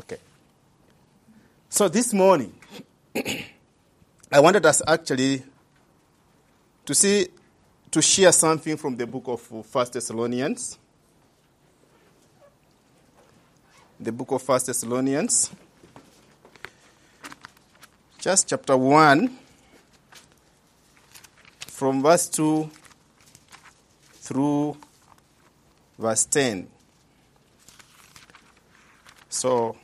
[0.00, 0.18] Okay.
[1.68, 2.52] So this morning,
[4.32, 5.42] I wanted us actually
[6.84, 7.28] to see,
[7.90, 10.78] to share something from the book of First Thessalonians.
[14.00, 15.50] The book of First Thessalonians,
[18.18, 19.36] just chapter 1,
[21.66, 22.70] from verse 2
[24.14, 24.76] through
[25.98, 26.68] verse 10.
[29.28, 29.76] So,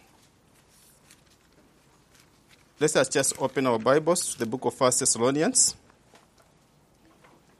[2.81, 5.77] let us just open our Bibles to the book of First Thessalonians,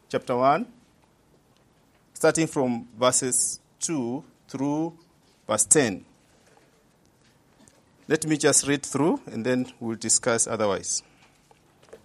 [0.09, 0.67] chapter 1,
[2.13, 4.93] starting from verses 2 through
[5.47, 6.05] verse 10.
[8.09, 11.05] Let me just read through and then we'll discuss otherwise.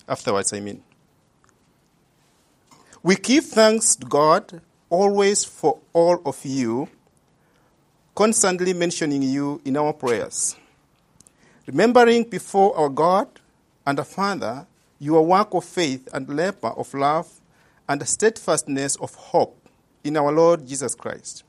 [0.07, 0.83] Afterwards, I mean.
[3.01, 6.87] We give thanks to God always for all of you,
[8.13, 10.55] constantly mentioning you in our prayers,
[11.69, 13.27] remembering before our God
[13.85, 14.65] and our Father
[14.97, 17.27] your work of faith and labor of love
[17.87, 19.69] and the steadfastness of hope
[20.03, 21.43] in our Lord Jesus Christ.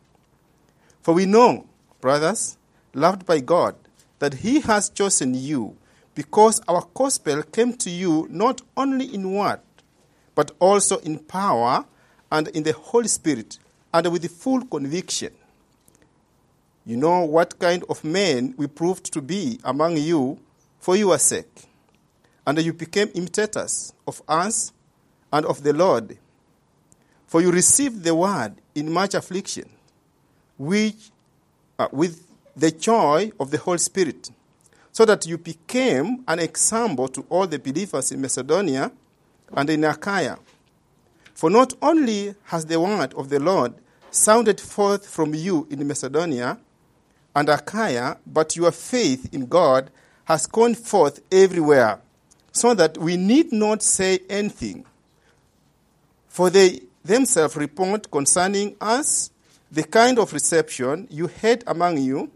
[1.00, 1.64] For we know,
[2.02, 2.58] brothers,
[2.92, 3.74] loved by God,
[4.18, 5.78] that He has chosen you
[6.14, 9.60] because our gospel came to you not only in word,
[10.34, 11.86] but also in power
[12.30, 13.58] and in the Holy Spirit
[13.94, 15.32] and with full conviction.
[16.90, 20.40] You know what kind of men we proved to be among you
[20.80, 21.68] for your sake.
[22.44, 24.72] And you became imitators of us
[25.32, 26.18] and of the Lord.
[27.28, 29.70] For you received the word in much affliction,
[30.58, 31.12] which,
[31.78, 34.28] uh, with the joy of the Holy Spirit,
[34.90, 38.90] so that you became an example to all the believers in Macedonia
[39.52, 40.40] and in Achaia.
[41.34, 43.74] For not only has the word of the Lord
[44.10, 46.58] sounded forth from you in Macedonia
[47.34, 49.90] and Achaia, but your faith in God
[50.24, 52.00] has gone forth everywhere,
[52.52, 54.84] so that we need not say anything.
[56.28, 59.30] For they themselves report concerning us
[59.70, 62.30] the kind of reception you had among you,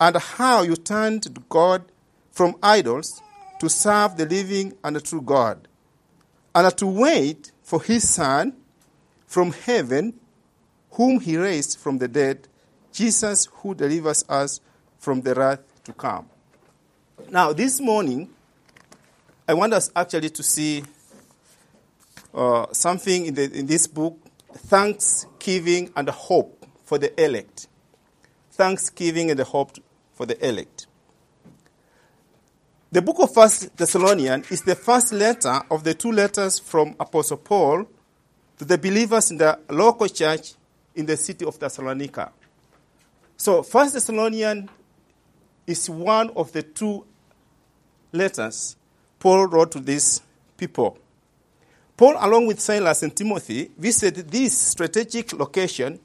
[0.00, 1.84] and how you turned to God
[2.30, 3.20] from idols
[3.60, 5.68] to serve the living and the true God,
[6.54, 8.52] and to wait for his Son
[9.26, 10.14] from heaven,
[10.92, 12.48] whom he raised from the dead,
[12.92, 14.60] Jesus who delivers us
[14.98, 16.28] from the wrath to come.
[17.30, 18.28] Now, this morning,
[19.48, 20.84] I want us actually to see
[22.34, 24.18] uh, something in, the, in this book
[24.54, 27.68] Thanksgiving and Hope for the Elect.
[28.52, 29.72] Thanksgiving and Hope
[30.12, 30.86] for the Elect.
[32.90, 37.38] The book of First Thessalonians is the first letter of the two letters from Apostle
[37.38, 37.86] Paul
[38.58, 40.52] to the believers in the local church
[40.94, 42.30] in the city of Thessalonica.
[43.42, 44.70] So, First Thessalonians
[45.66, 47.04] is one of the two
[48.12, 48.76] letters
[49.18, 50.22] Paul wrote to these
[50.56, 50.96] people.
[51.96, 55.98] Paul, along with Silas and Timothy, visited this strategic location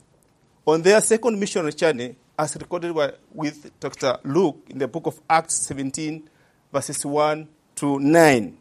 [0.66, 4.18] on their second missionary journey, as recorded by, with Dr.
[4.24, 6.28] Luke in the book of Acts 17,
[6.72, 7.46] verses 1
[7.76, 8.58] to 9.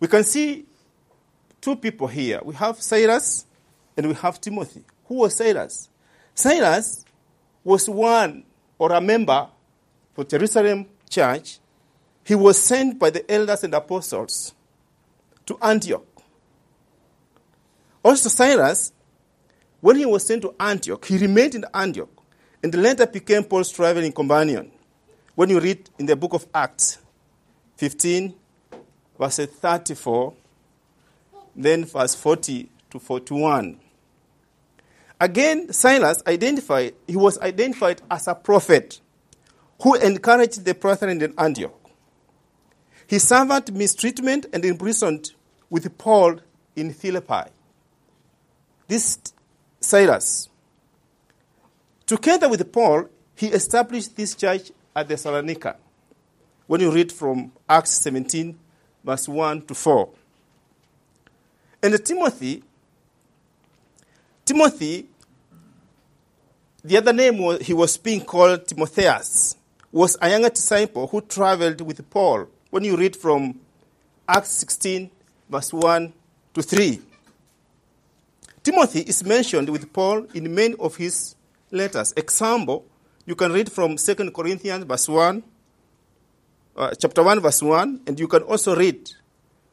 [0.00, 0.64] We can see
[1.60, 2.40] two people here.
[2.42, 3.44] We have Silas
[3.98, 4.82] and we have Timothy.
[5.04, 5.89] Who was Silas?
[6.40, 7.04] Silas
[7.62, 8.44] was one
[8.78, 9.48] or a member
[10.14, 11.58] for Jerusalem church.
[12.24, 14.54] He was sent by the elders and apostles
[15.46, 16.06] to Antioch.
[18.02, 18.92] Also, Silas,
[19.80, 22.08] when he was sent to Antioch, he remained in Antioch
[22.62, 24.70] and later became Paul's traveling companion.
[25.34, 26.98] When you read in the book of Acts
[27.76, 28.34] 15,
[29.18, 30.34] verse 34,
[31.56, 33.78] then verse 40 to 41.
[35.20, 39.00] Again, Silas identified, he was identified as a prophet
[39.82, 41.76] who encouraged the brethren in Antioch.
[43.06, 45.32] He suffered mistreatment and imprisoned
[45.68, 46.40] with Paul
[46.74, 47.50] in Philippi.
[48.88, 49.18] This
[49.78, 50.48] Silas,
[52.06, 55.76] together with Paul, he established this church at Thessalonica.
[56.66, 58.58] When you read from Acts 17,
[59.04, 60.08] verse 1 to 4.
[61.82, 62.62] And Timothy,
[64.44, 65.09] Timothy,
[66.82, 69.56] the other name he was being called Timotheus,
[69.92, 72.46] was a younger disciple who traveled with Paul.
[72.70, 73.58] When you read from
[74.28, 75.10] Acts 16,
[75.48, 76.12] verse 1
[76.54, 77.00] to 3.
[78.62, 81.34] Timothy is mentioned with Paul in many of his
[81.70, 82.12] letters.
[82.16, 82.86] Example,
[83.26, 85.42] you can read from 2 Corinthians verse 1,
[86.76, 89.10] uh, chapter 1 verse 1, and you can also read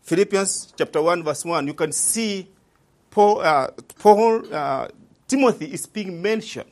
[0.01, 1.67] Philippians chapter 1 verse 1.
[1.67, 2.47] You can see
[3.11, 3.67] Paul, uh,
[3.99, 4.87] Paul uh,
[5.27, 6.69] Timothy is being mentioned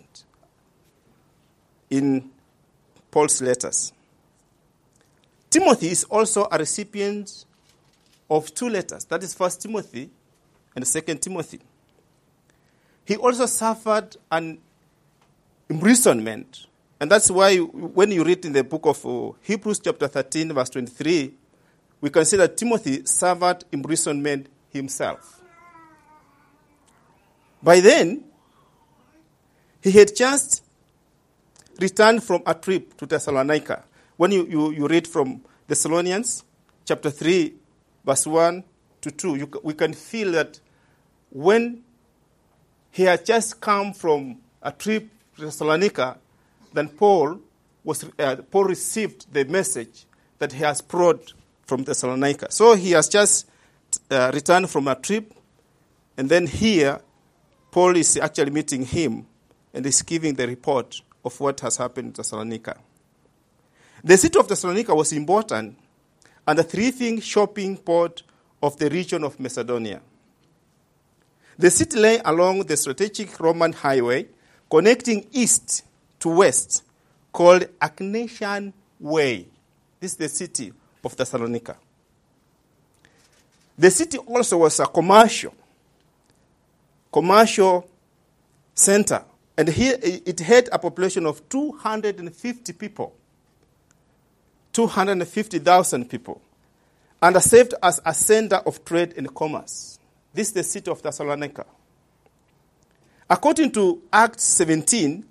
[1.90, 2.30] in
[3.12, 3.94] Paul's letters.
[5.50, 7.46] Timothy is also a recipient
[8.30, 9.06] of two letters.
[9.06, 10.10] That is First Timothy
[10.76, 11.62] and Second Timothy.
[13.06, 14.58] He also suffered an
[15.70, 16.66] imprisonment,
[17.00, 20.70] and that's why when you read in the book of uh, Hebrews chapter 13 verse
[20.72, 21.34] 23,
[22.02, 25.42] we can see that Timothy suffered imprisonment himself.
[27.64, 28.26] By then,
[29.82, 30.65] he had just
[31.80, 33.84] returned from a trip to Thessalonica.
[34.18, 36.44] When you, you, you read from Thessalonians
[36.86, 37.54] chapter 3,
[38.06, 38.64] verse 1
[39.02, 40.60] to 2, you, we can feel that
[41.32, 41.84] when
[42.92, 46.18] he had just come from a trip to Thessalonica,
[46.74, 47.40] then Paul,
[47.84, 50.06] was, uh, Paul received the message
[50.40, 51.34] that he has brought
[51.66, 52.52] from Thessalonica.
[52.52, 53.50] So he has just
[54.10, 55.34] uh, returned from a trip,
[56.18, 57.02] and then here,
[57.72, 59.28] Paul is actually meeting him
[59.74, 62.78] and is giving the report of what has happened in Thessalonica.
[64.04, 65.78] The city of Thessalonica was important
[66.48, 68.22] and a thriving shopping port
[68.62, 70.02] of the region of Macedonia.
[71.58, 74.28] The city lay along the strategic Roman highway
[74.70, 75.84] connecting east
[76.20, 76.84] to west
[77.32, 79.48] called Egnatian Way.
[80.00, 80.74] This is the city
[81.04, 81.78] of Thessalonica.
[83.78, 85.54] The city also was a commercial
[87.12, 87.90] commercial
[88.74, 89.24] center
[89.58, 93.14] and here it had a population of 250 people.
[94.74, 96.42] 250,000 people.
[97.22, 100.00] And served as a center of trade and commerce.
[100.34, 101.66] This is the city of Thessalonica.
[103.30, 105.26] According to Acts 17,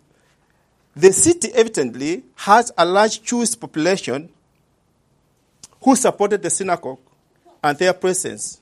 [0.97, 4.31] the city evidently has a large Jewish population
[5.83, 6.99] who supported the synagogue,
[7.63, 8.61] and their presence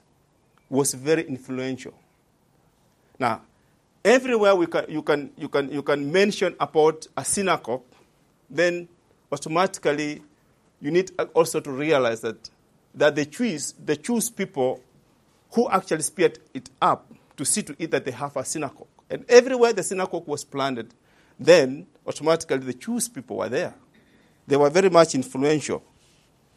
[0.69, 1.95] was very influential.
[3.19, 3.43] Now,
[4.05, 7.83] everywhere we can, you, can, you, can, you can mention about a synagogue,
[8.51, 8.89] then
[9.31, 10.23] automatically
[10.81, 12.51] you need also to realize that,
[12.95, 14.81] that the Jews, the Jews people
[15.53, 17.07] who actually speared it up
[17.37, 18.87] to see to it that they have a synagogue.
[19.09, 20.93] And everywhere the synagogue was planted,
[21.39, 23.75] then automatically the Jews people were there.
[24.47, 25.83] They were very much influential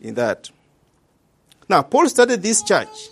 [0.02, 0.50] in that.
[1.70, 3.10] Now, Paul started this church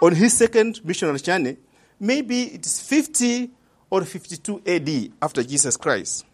[0.00, 1.56] on his second missionary journey.
[1.98, 3.50] Maybe it is 50
[3.90, 6.24] or 52 AD after Jesus Christ.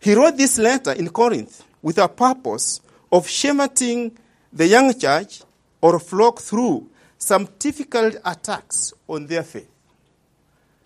[0.00, 2.80] He wrote this letter in Corinth with a purpose
[3.10, 4.16] of shepherding
[4.52, 5.42] the young church
[5.80, 6.88] or flock through
[7.18, 9.68] some difficult attacks on their faith.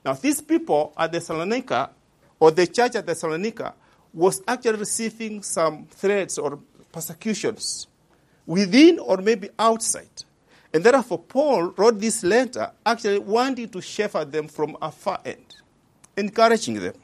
[0.05, 1.91] Now, these people at the Thessalonica,
[2.39, 3.75] or the church at the Thessalonica,
[4.13, 6.59] was actually receiving some threats or
[6.93, 7.87] persecutions
[8.47, 10.25] within or maybe outside.
[10.73, 15.57] And therefore, Paul wrote this letter actually wanting to shepherd them from a far end
[16.17, 16.95] encouraging them.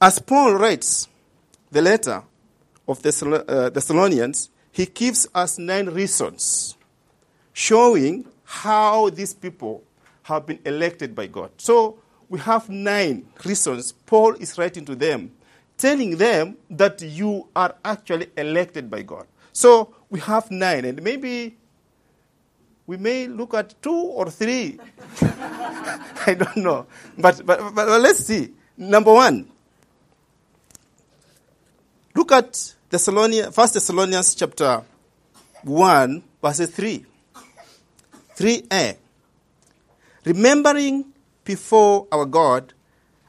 [0.00, 1.08] As Paul writes
[1.70, 2.22] the letter
[2.88, 6.76] of the uh, Thessalonians, he gives us nine reasons
[7.52, 9.82] showing how these people
[10.24, 11.50] have been elected by God.
[11.58, 11.98] So
[12.28, 15.32] we have nine reasons Paul is writing to them,
[15.76, 19.26] telling them that you are actually elected by God.
[19.52, 21.56] So we have nine, and maybe
[22.92, 24.78] we may look at two or three.
[25.22, 26.84] I don't know.
[27.16, 28.50] But, but, but let's see.
[28.76, 29.48] Number one,
[32.14, 34.82] look at Thessalonians, 1 Thessalonians chapter
[35.62, 37.06] 1, verse 3.
[38.36, 38.96] 3a.
[40.26, 41.06] Remembering
[41.44, 42.74] before our God,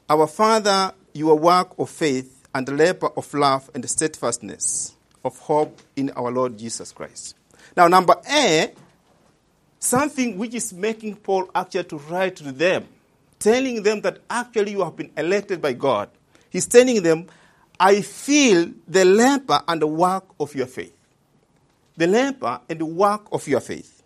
[0.09, 5.79] our Father, your work of faith and the labor of love and steadfastness of hope
[5.95, 7.37] in our Lord Jesus Christ.
[7.77, 8.73] Now, number A
[9.83, 12.87] something which is making Paul actually to write to them,
[13.37, 16.09] telling them that actually you have been elected by God.
[16.49, 17.27] He's telling them,
[17.79, 20.95] I feel the labor and the work of your faith.
[21.97, 24.01] The labor and the work of your faith.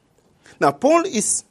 [0.59, 1.43] Now, Paul is,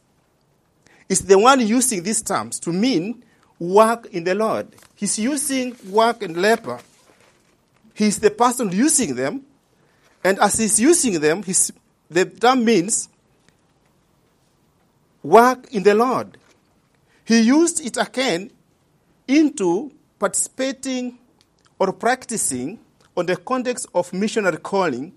[1.09, 3.23] is the one using these terms to mean
[3.61, 4.75] work in the Lord.
[4.97, 6.81] He's using work and labor.
[7.95, 9.43] He's the person using them.
[10.25, 11.43] And as he's using them,
[12.11, 13.09] the term means
[15.27, 16.39] work in the Lord.
[17.25, 18.51] He used it again
[19.27, 21.19] into participating
[21.79, 22.79] or practicing
[23.17, 25.13] on the context of missionary calling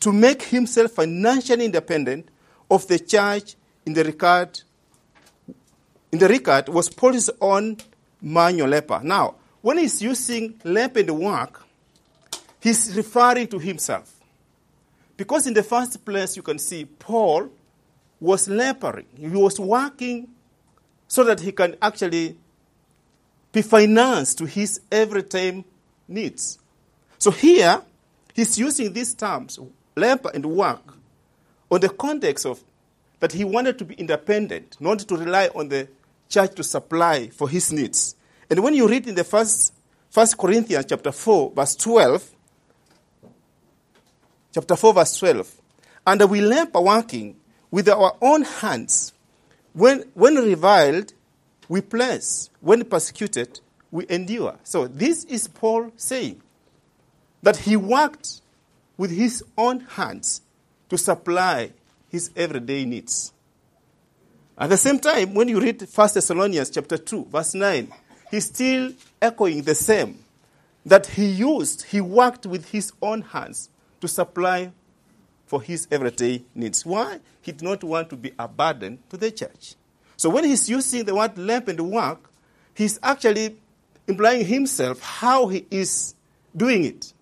[0.00, 2.28] to make himself financially independent
[2.70, 4.60] of the church in the regard
[6.12, 7.76] in the regard was Paul's own
[8.22, 9.00] manual labor.
[9.02, 11.64] Now, when he's using in the work,
[12.60, 14.14] he's referring to himself.
[15.16, 17.50] Because in the first place, you can see Paul
[18.24, 19.06] was laboring.
[19.18, 20.28] He was working
[21.06, 22.38] so that he can actually
[23.52, 25.64] be financed to his every time
[26.08, 26.58] needs.
[27.18, 27.82] So here,
[28.32, 29.58] he's using these terms,
[29.94, 30.96] labor and work,
[31.70, 32.64] on the context of
[33.20, 35.88] that he wanted to be independent, not to rely on the
[36.28, 38.16] church to supply for his needs.
[38.48, 39.74] And when you read in the first,
[40.08, 42.30] first Corinthians chapter 4, verse 12,
[44.54, 45.60] chapter 4, verse 12,
[46.06, 47.36] and we labor working
[47.74, 49.12] with our own hands.
[49.72, 51.12] When, when reviled,
[51.68, 52.48] we bless.
[52.60, 53.58] When persecuted,
[53.90, 54.60] we endure.
[54.62, 56.40] So this is Paul saying
[57.42, 58.42] that he worked
[58.96, 60.40] with his own hands
[60.88, 61.72] to supply
[62.10, 63.32] his everyday needs.
[64.56, 67.92] At the same time, when you read 1 Thessalonians chapter 2, verse 9,
[68.30, 70.20] he's still echoing the same
[70.86, 73.68] that he used, he worked with his own hands
[74.00, 74.70] to supply
[75.46, 76.84] for his everyday needs.
[76.84, 77.20] Why?
[77.42, 79.74] He did not want to be a burden to the church.
[80.16, 82.30] So when he's using the word lamp and work,
[82.74, 83.56] he's actually
[84.06, 86.14] implying himself how he is
[86.56, 87.12] doing it.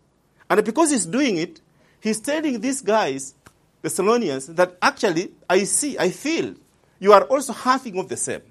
[0.49, 1.61] And because he's doing it,
[2.00, 3.35] he's telling these guys,
[3.81, 6.55] the Thessalonians, that actually I see, I feel
[7.00, 8.43] you are also having of the same.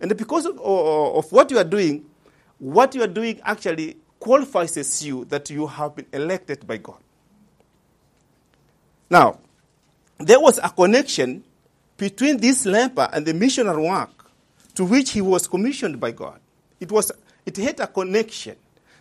[0.00, 2.06] And because of, of what you are doing,
[2.58, 6.98] what you are doing actually qualifies you that you have been elected by God.
[9.10, 9.40] Now,
[10.18, 11.42] there was a connection
[11.96, 14.30] between this leper and the missionary work
[14.74, 16.40] to which he was commissioned by God.
[16.78, 17.10] It, was,
[17.44, 18.56] it had a connection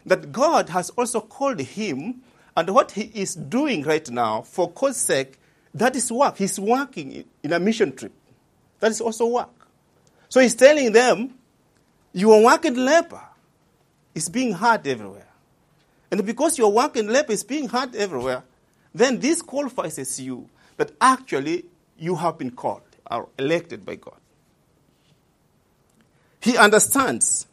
[0.05, 2.21] that God has also called him,
[2.57, 5.39] and what he is doing right now, for God's sake,
[5.73, 6.37] that is work.
[6.37, 8.11] He's working in a mission trip.
[8.79, 9.49] That is also work.
[10.29, 11.35] So he's telling them,
[12.13, 13.21] your working leper.
[14.15, 15.27] It's being heard everywhere.
[16.11, 18.43] And because you your working leper is being heard everywhere,
[18.93, 21.65] then this qualifies you that actually
[21.98, 24.17] you have been called or elected by God.
[26.41, 27.48] He understands,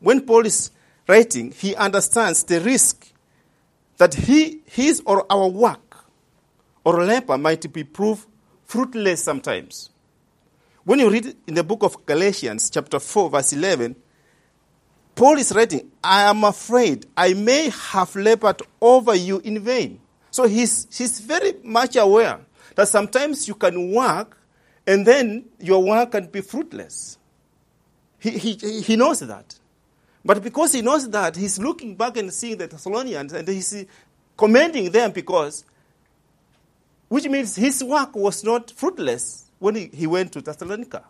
[0.00, 0.70] when Paul is
[1.06, 3.12] writing, he understands the risk
[3.96, 6.04] that he, his or our work
[6.84, 8.26] or labor might be proved
[8.64, 9.90] fruitless sometimes.
[10.84, 13.96] When you read in the book of Galatians, chapter 4, verse 11,
[15.14, 20.00] Paul is writing, I am afraid I may have labored over you in vain.
[20.30, 22.40] So he's, he's very much aware
[22.74, 24.36] that sometimes you can work
[24.86, 27.18] and then your work can be fruitless.
[28.18, 29.54] He, he, he knows that.
[30.24, 33.86] But because he knows that, he's looking back and seeing the Thessalonians and he's
[34.36, 35.64] commending them because,
[37.08, 41.04] which means his work was not fruitless when he, he went to Thessalonica.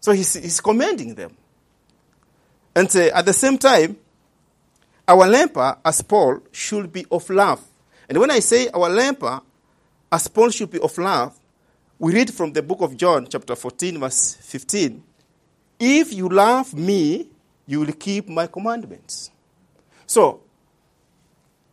[0.00, 1.36] So he's, he's commending them.
[2.74, 3.96] And uh, at the same time,
[5.06, 7.62] our lamper, as Paul, should be of love
[8.08, 9.40] and when I say our lamper,
[10.10, 11.38] as sponsorship of love,
[11.98, 15.02] we read from the book of John, chapter 14, verse 15.
[15.78, 17.28] If you love me,
[17.66, 19.30] you will keep my commandments.
[20.06, 20.40] So,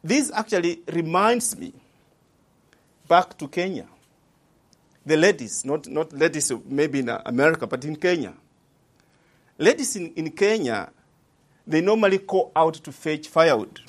[0.03, 1.73] this actually reminds me
[3.07, 3.87] back to Kenya.
[5.05, 8.33] The ladies, not, not ladies maybe in America, but in Kenya.
[9.57, 10.89] Ladies in, in Kenya,
[11.65, 13.81] they normally go out to fetch firewood.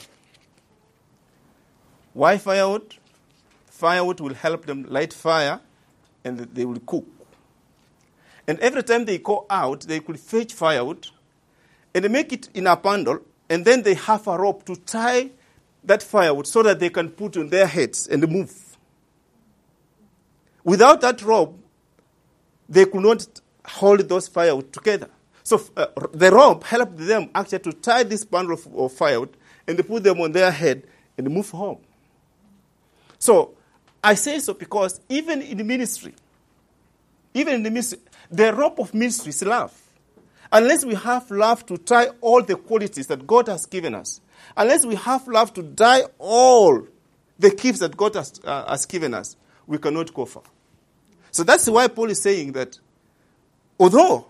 [2.13, 2.97] Why firewood?
[3.67, 5.61] Firewood will help them light fire
[6.25, 7.07] and they will cook.
[8.47, 11.09] And every time they go out, they could fetch firewood
[11.95, 15.31] and make it in a bundle, and then they have a rope to tie
[15.85, 18.77] that firewood so that they can put on their heads and move.
[20.63, 21.59] Without that rope,
[22.69, 23.27] they could not
[23.65, 25.09] hold those firewood together.
[25.43, 29.37] So uh, the rope helped them actually to tie this bundle of, of firewood
[29.67, 30.85] and they put them on their head
[31.17, 31.79] and move home.
[33.21, 33.55] So
[34.03, 36.15] I say so because even in the ministry,
[37.35, 38.01] even in the ministry,
[38.31, 39.77] the rope of ministry is love.
[40.51, 44.21] Unless we have love to tie all the qualities that God has given us,
[44.57, 46.87] unless we have love to tie all
[47.39, 49.37] the gifts that God has, uh, has given us,
[49.67, 50.43] we cannot go far.
[51.31, 52.79] So that's why Paul is saying that
[53.79, 54.27] although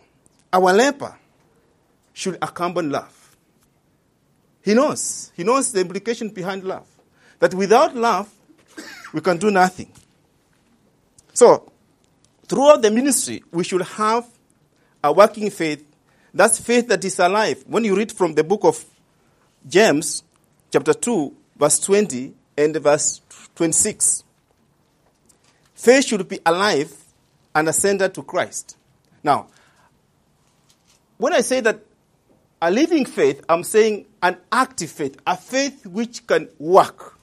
[0.53, 1.17] our labor
[2.13, 3.37] should accompany love,
[4.63, 6.87] he knows, he knows the implication behind love.
[7.39, 8.31] That without love,
[9.13, 9.91] we can do nothing.
[11.33, 11.71] So,
[12.47, 14.27] throughout the ministry, we should have
[15.03, 15.85] a working faith.
[16.33, 17.65] That's faith that is alive.
[17.67, 18.85] When you read from the book of
[19.67, 20.23] James,
[20.73, 23.21] chapter 2, verse 20 and verse
[23.57, 24.25] 26,
[25.75, 26.93] faith should be alive
[27.55, 28.77] and ascended to Christ.
[29.23, 29.49] Now,
[31.19, 31.81] when I say that
[32.63, 37.19] a living faith, I'm saying an active faith, a faith which can work.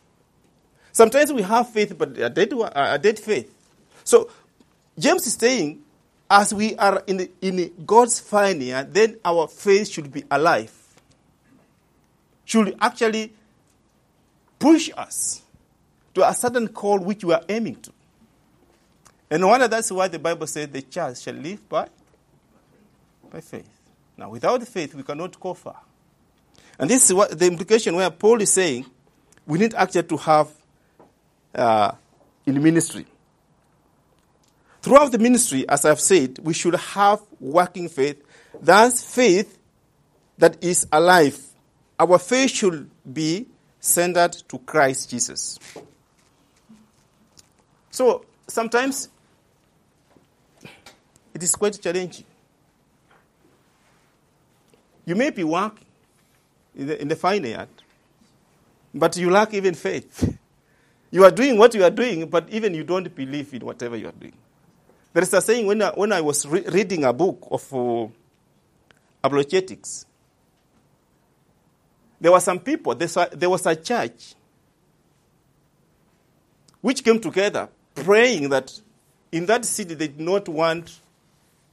[0.97, 3.53] Sometimes we have faith, but a dead, a dead faith.
[4.03, 4.31] So
[4.97, 5.83] James is saying,
[6.27, 10.73] as we are in, in God's vineyard, then our faith should be alive.
[12.45, 13.31] Should actually
[14.57, 15.43] push us
[16.15, 17.91] to a certain call which we are aiming to.
[19.29, 21.89] And no wonder that's why the Bible says the church shall live by,
[23.31, 23.69] by faith.
[24.17, 25.79] Now, without faith, we cannot go far.
[26.79, 28.87] And this is what the implication where Paul is saying
[29.45, 30.56] we need actually to have
[31.57, 31.91] uh,
[32.45, 33.05] in ministry.
[34.81, 38.23] Throughout the ministry, as I've said, we should have working faith.
[38.61, 39.57] That's faith
[40.37, 41.37] that is alive.
[41.99, 43.47] Our faith should be
[43.79, 45.59] centered to Christ Jesus.
[47.89, 49.09] So sometimes
[51.33, 52.25] it is quite challenging.
[55.05, 55.85] You may be working
[56.75, 57.69] in the, in the vineyard,
[58.93, 60.37] but you lack even faith.
[61.11, 64.07] You are doing what you are doing, but even you don't believe in whatever you
[64.07, 64.33] are doing.
[65.13, 68.07] There is a saying when I, when I was re- reading a book of uh,
[69.23, 70.05] apologetics,
[72.19, 74.35] there were some people, there was a church
[76.81, 78.79] which came together praying that
[79.31, 80.99] in that city they did not want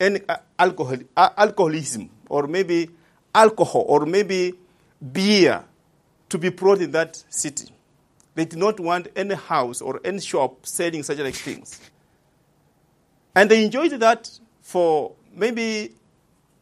[0.01, 2.91] any uh, alcohol, uh, alcoholism or maybe
[3.35, 4.55] alcohol or maybe
[5.13, 5.65] beer
[6.29, 7.74] to be brought in that city.
[8.35, 11.81] They did not want any house or any shop selling such like things.
[13.35, 14.31] And they enjoyed that
[14.63, 15.93] for maybe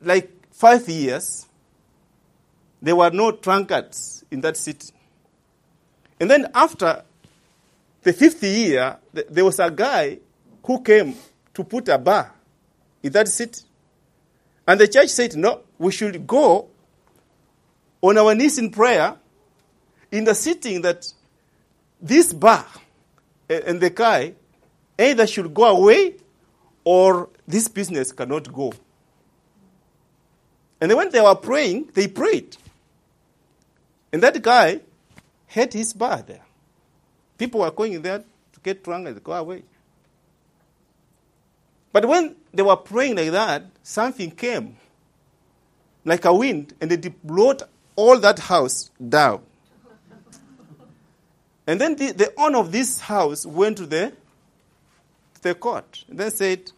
[0.00, 1.46] like five years.
[2.80, 4.92] There were no drunkards in that city.
[6.20, 7.04] And then after
[8.02, 10.18] the fifth year, there was a guy
[10.64, 11.14] who came
[11.54, 12.32] to put a bar
[13.02, 13.62] in that city.
[14.66, 16.68] And the church said, no, we should go
[18.00, 19.16] on our knees in prayer
[20.10, 21.12] in the sitting that
[22.02, 22.66] this bar
[23.48, 24.34] and the guy
[24.98, 26.16] either should go away
[26.84, 28.72] or this business cannot go.
[30.80, 32.56] And when they were praying, they prayed.
[34.12, 34.80] And that guy
[35.46, 36.42] had his bar there.
[37.38, 39.62] People were going there to get drunk and go away.
[41.92, 44.76] But when they were praying like that, something came
[46.04, 47.54] like a wind and it blew
[47.94, 49.42] all that house down.
[51.66, 54.12] And then the, the owner of this house went to the,
[55.42, 56.70] the court and then said,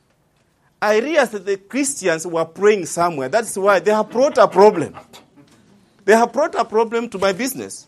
[0.80, 3.28] I realized that the Christians were praying somewhere.
[3.28, 4.94] That's why they have brought a problem.
[6.04, 7.86] They have brought a problem to my business.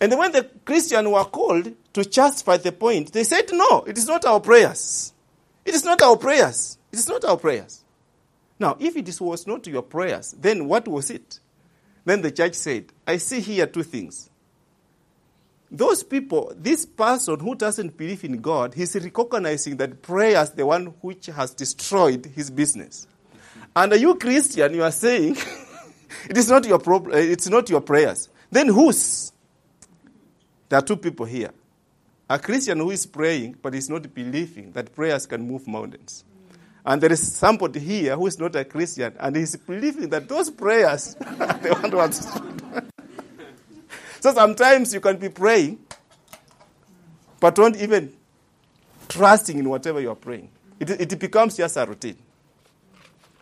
[0.00, 4.06] And when the Christians were called to justify the point, they said, No, it is
[4.06, 5.14] not our prayers.
[5.64, 6.76] It is not our prayers.
[6.92, 7.82] It is not our prayers.
[8.58, 11.40] Now, if it was not your prayers, then what was it?
[12.04, 14.30] Then the judge said, I see here two things.
[15.70, 20.64] Those people, this person who doesn't believe in God, he's recognizing that prayer is the
[20.64, 23.06] one which has destroyed his business.
[23.74, 25.36] And you Christian, you are saying,
[26.30, 28.28] it is not your problem, uh, it's not your prayers.
[28.50, 29.32] Then whose?
[30.68, 31.50] There are two people here.
[32.28, 36.24] A Christian who is praying, but is not believing that prayers can move mountains.
[36.84, 40.50] And there is somebody here who is not a Christian, and he's believing that those
[40.50, 42.85] prayers, they want to answer.
[44.26, 45.78] So sometimes you can be praying,
[47.38, 48.12] but don't even
[49.08, 50.50] trusting in whatever you are praying.
[50.80, 52.16] It, it becomes just a routine.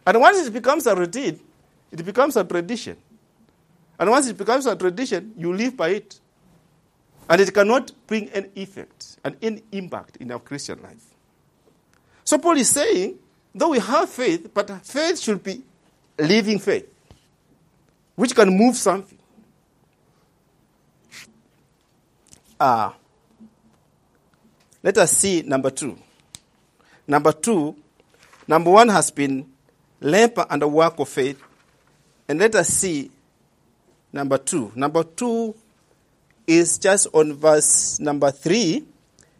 [0.06, 1.40] And once it becomes a routine,
[1.90, 2.98] it becomes a tradition.
[3.98, 6.20] And once it becomes a tradition, you live by it.
[7.30, 11.14] And it cannot bring any effect and any impact in our Christian life.
[12.24, 13.18] So Paul is saying,
[13.54, 15.62] though we have faith, but faith should be
[16.18, 16.86] living faith,
[18.16, 19.18] which can move something.
[22.64, 22.90] Uh,
[24.82, 25.98] let us see number two.
[27.06, 27.76] Number two,
[28.48, 29.52] number one has been
[30.00, 31.38] labor and the work of faith.
[32.26, 33.10] And let us see
[34.14, 34.72] number two.
[34.74, 35.54] Number two
[36.46, 38.86] is just on verse number three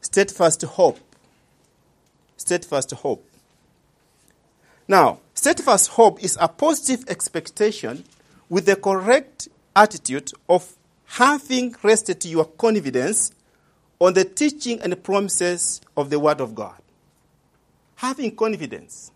[0.02, 1.00] steadfast hope.
[2.36, 3.26] Steadfast hope.
[4.86, 8.04] Now, steadfast hope is a positive expectation
[8.50, 10.76] with the correct attitude of
[11.14, 13.30] having rested your confidence
[14.00, 16.80] on the teaching and promises of the Word of God.
[17.94, 19.12] Having confidence.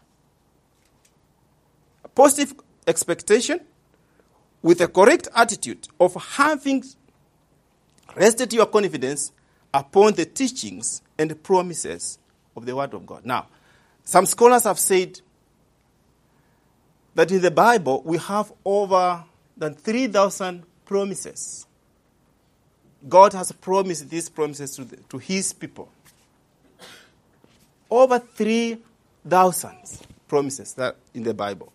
[2.04, 2.54] A positive
[2.86, 3.60] expectation
[4.62, 6.84] with a correct attitude of having
[8.14, 9.32] rested your confidence
[9.74, 12.20] upon the teachings and the promises
[12.56, 13.26] of the Word of God.
[13.26, 13.48] Now,
[14.04, 15.20] some scholars have said
[17.16, 19.24] that in the Bible we have over
[19.56, 21.64] than 3,000 promises.
[23.06, 25.88] God has promised these promises to, the, to His people.
[27.90, 29.70] Over 3,000
[30.26, 31.72] promises that in the Bible.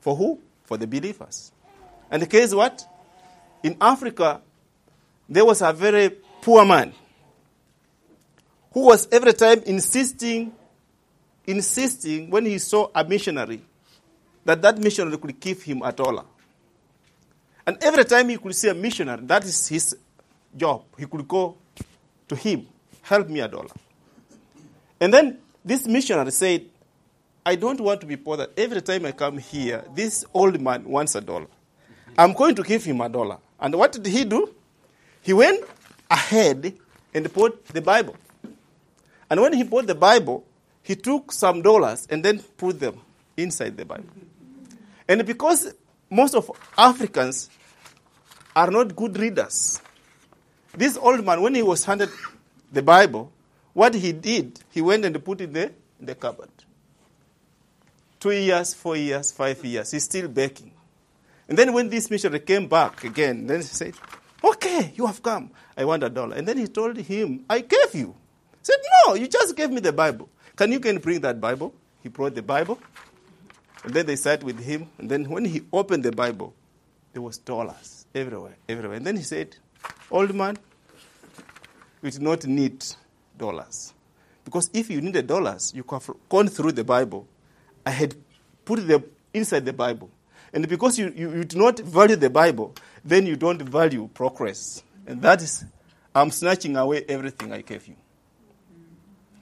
[0.00, 0.40] For who?
[0.64, 1.52] For the believers.
[2.10, 2.84] And the case what?
[3.62, 4.40] In Africa,
[5.28, 6.10] there was a very
[6.42, 6.92] poor man
[8.72, 10.52] who was every time insisting,
[11.46, 13.62] insisting when he saw a missionary
[14.44, 16.24] that that missionary could give him a dollar.
[17.66, 19.96] And every time he could see a missionary, that is his
[20.56, 20.84] job.
[20.98, 21.56] He could go
[22.28, 22.66] to him,
[23.02, 23.70] help me a dollar.
[25.00, 26.66] And then this missionary said,
[27.44, 28.50] I don't want to be bothered.
[28.56, 31.46] Every time I come here, this old man wants a dollar.
[32.16, 33.38] I'm going to give him a dollar.
[33.58, 34.54] And what did he do?
[35.22, 35.64] He went
[36.10, 36.74] ahead
[37.14, 38.16] and bought the Bible.
[39.28, 40.44] And when he bought the Bible,
[40.82, 43.00] he took some dollars and then put them
[43.36, 44.08] inside the Bible.
[45.08, 45.72] And because
[46.10, 47.48] most of Africans
[48.54, 49.80] are not good readers,
[50.74, 52.10] this old man, when he was handed
[52.72, 53.32] the Bible,
[53.72, 56.50] what he did, he went and put it in the, in the cupboard.
[58.18, 60.72] Two years, four years, five years, he's still begging.
[61.48, 63.94] And then when this missionary came back again, then he said,
[64.42, 65.50] Okay, you have come.
[65.76, 66.36] I want a dollar.
[66.36, 68.14] And then he told him, I gave you.
[68.52, 70.28] He said, No, you just gave me the Bible.
[70.56, 71.74] Can you can bring that Bible?
[72.02, 72.78] He brought the Bible.
[73.84, 74.88] And then they sat with him.
[74.98, 76.54] And then when he opened the Bible,
[77.12, 78.96] there was dollars everywhere, everywhere.
[78.96, 79.56] And then he said,
[80.10, 80.58] Old man,
[82.02, 82.84] you do not need
[83.36, 83.92] dollars.
[84.44, 87.28] Because if you needed dollars, you could have gone through the Bible.
[87.86, 88.14] I had
[88.64, 90.10] put them inside the Bible.
[90.52, 94.82] And because you, you, you do not value the Bible, then you don't value progress.
[95.06, 95.64] And that is,
[96.14, 97.94] I'm snatching away everything I gave you.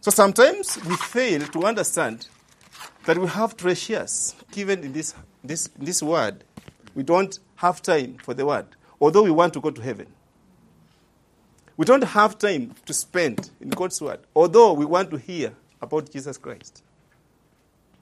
[0.00, 2.28] So sometimes we fail to understand
[3.06, 6.44] that we have treasures given in this, this, this word.
[6.94, 8.66] We don't have time for the word,
[9.00, 10.06] although we want to go to heaven.
[11.78, 16.10] We don't have time to spend in God's word, although we want to hear about
[16.10, 16.82] Jesus Christ.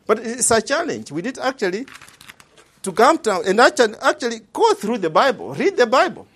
[0.06, 1.12] But it's a challenge.
[1.12, 1.84] We need actually
[2.82, 6.26] to come down and actually, go through the Bible, read the Bible.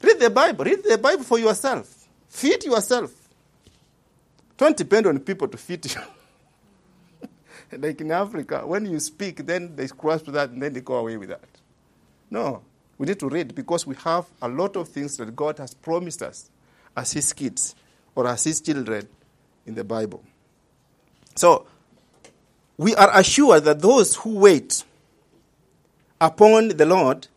[0.00, 2.06] Read the Bible, read the Bible for yourself.
[2.28, 3.12] Feed yourself.
[4.56, 7.28] Don't depend on people to feed you.
[7.78, 11.16] like in Africa, when you speak, then they grasp that and then they go away
[11.16, 11.48] with that.
[12.30, 12.62] No,
[12.98, 16.20] we need to read because we have a lot of things that God has promised
[16.22, 16.50] us
[16.96, 17.74] as His kids
[18.14, 19.08] or as His children
[19.64, 20.22] in the Bible.
[21.36, 21.66] So,
[22.76, 24.84] we are assured that those who wait
[26.20, 27.28] upon the Lord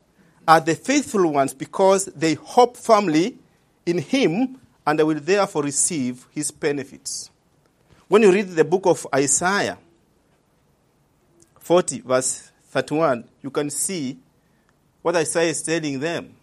[0.48, 3.38] are the faithful ones because they hope firmly
[3.86, 7.30] in Him and they will therefore receive His benefits.
[8.08, 9.78] When you read the book of Isaiah
[11.60, 14.18] 40, verse 31, you can see
[15.02, 16.34] what Isaiah is telling them.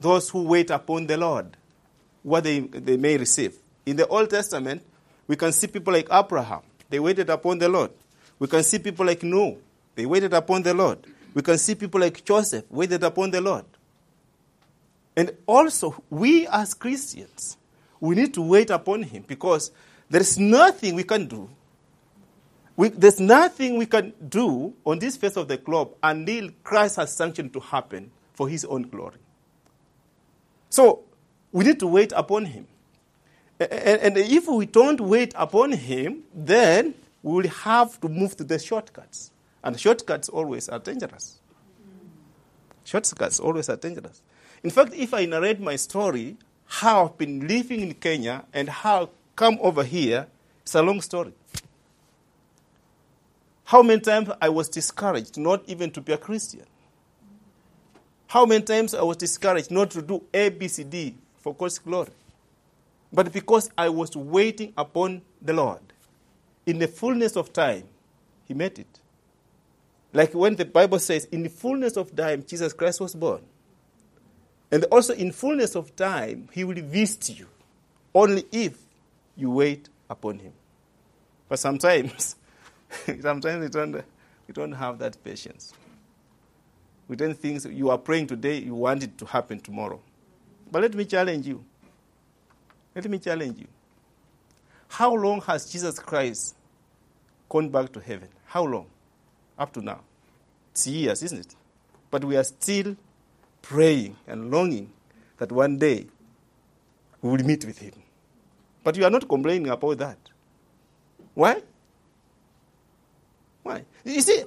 [0.00, 1.56] Those who wait upon the Lord,
[2.22, 3.54] what they, they may receive.
[3.86, 4.82] In the Old Testament,
[5.26, 6.60] we can see people like Abraham.
[6.90, 7.90] They waited upon the Lord.
[8.38, 9.56] We can see people like Noah.
[9.94, 10.98] They waited upon the Lord.
[11.34, 13.64] We can see people like Joseph waited upon the Lord.
[15.16, 17.56] And also, we as Christians,
[18.00, 19.70] we need to wait upon Him because
[20.10, 21.48] there is nothing we can do.
[22.76, 27.14] We, there's nothing we can do on this face of the globe until Christ has
[27.14, 29.18] sanctioned to happen for His own glory.
[30.70, 31.04] So,
[31.50, 32.66] we need to wait upon Him.
[33.60, 38.44] And, and if we don't wait upon Him, then we will have to move to
[38.44, 39.30] the shortcuts.
[39.62, 41.38] And shortcuts always are dangerous.
[42.84, 44.22] Shortcuts always are dangerous.
[44.64, 49.04] In fact, if I narrate my story, how I've been living in Kenya and how
[49.04, 50.26] I come over here,
[50.62, 51.32] it's a long story.
[53.72, 56.66] How many times I was discouraged not even to be a Christian?
[58.26, 61.78] How many times I was discouraged not to do A, B, C, D for God's
[61.78, 62.10] glory?
[63.10, 65.80] But because I was waiting upon the Lord,
[66.66, 67.84] in the fullness of time,
[68.44, 69.00] He met it.
[70.12, 73.40] Like when the Bible says, in the fullness of time, Jesus Christ was born.
[74.70, 77.46] And also in fullness of time, he will visit you
[78.14, 78.76] only if
[79.34, 80.52] you wait upon him.
[81.48, 82.36] But sometimes,
[83.20, 85.72] sometimes we don't, we don't have that patience.
[87.08, 90.00] We don't think you are praying today, you want it to happen tomorrow.
[90.70, 91.64] But let me challenge you.
[92.94, 93.66] Let me challenge you.
[94.88, 96.54] How long has Jesus Christ
[97.48, 98.28] gone back to heaven?
[98.46, 98.86] How long?
[99.58, 100.00] Up to now.
[100.72, 101.54] It's years, isn't it?
[102.10, 102.96] But we are still
[103.62, 104.90] praying and longing
[105.38, 106.06] that one day
[107.22, 107.92] we will meet with him.
[108.84, 110.18] But you are not complaining about that.
[111.34, 111.62] Why?
[113.62, 113.84] Why?
[114.04, 114.44] You see,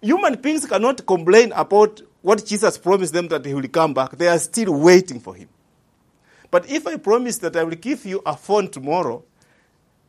[0.00, 4.12] human beings cannot complain about what Jesus promised them that he will come back.
[4.12, 5.48] They are still waiting for him.
[6.50, 9.24] But if I promise that I will give you a phone tomorrow,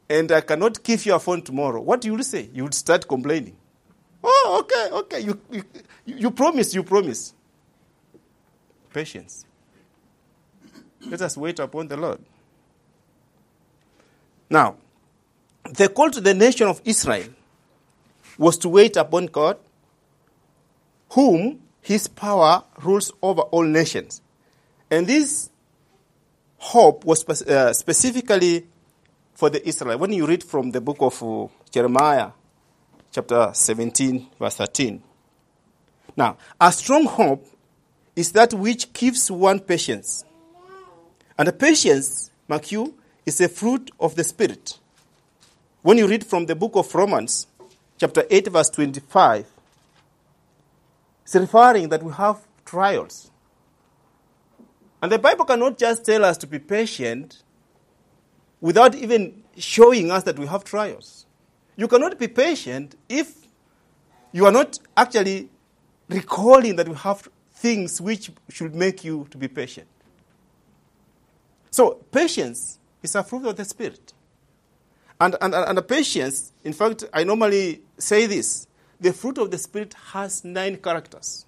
[0.10, 2.50] and I cannot give you a phone tomorrow, what you will say?
[2.54, 3.58] You will start complaining.
[4.24, 5.20] Oh, okay, okay.
[5.20, 5.64] You, you,
[6.06, 7.34] you promise, you promise.
[8.94, 9.46] Patience.
[11.06, 12.20] Let us wait upon the Lord.
[14.50, 14.78] Now,
[15.70, 17.28] the call to the nation of Israel
[18.38, 19.58] was to wait upon God,
[21.12, 24.22] whom his power rules over all nations.
[24.92, 25.50] And this
[26.58, 28.68] hope was uh, specifically
[29.34, 29.98] for the Israel.
[29.98, 32.32] When you read from the book of uh, Jeremiah,
[33.12, 35.02] chapter 17, verse 13.
[36.16, 37.48] Now, a strong hope
[38.16, 40.24] is that which gives one patience.
[41.38, 42.96] And the patience, mark you,
[43.26, 44.80] is a fruit of the Spirit.
[45.84, 47.46] When you read from the book of Romans,
[47.98, 49.46] chapter 8, verse 25,
[51.24, 53.32] it's referring that we have trials.
[55.02, 57.44] And the Bible cannot just tell us to be patient
[58.62, 61.26] without even showing us that we have trials.
[61.76, 63.48] You cannot be patient if
[64.32, 65.50] you are not actually
[66.10, 69.88] recalling that we have things which should make you to be patient.
[71.72, 74.14] So, patience is a fruit of the Spirit.
[75.20, 78.68] And, and, and the patience, in fact, I normally say this
[79.00, 81.46] the fruit of the Spirit has nine characters.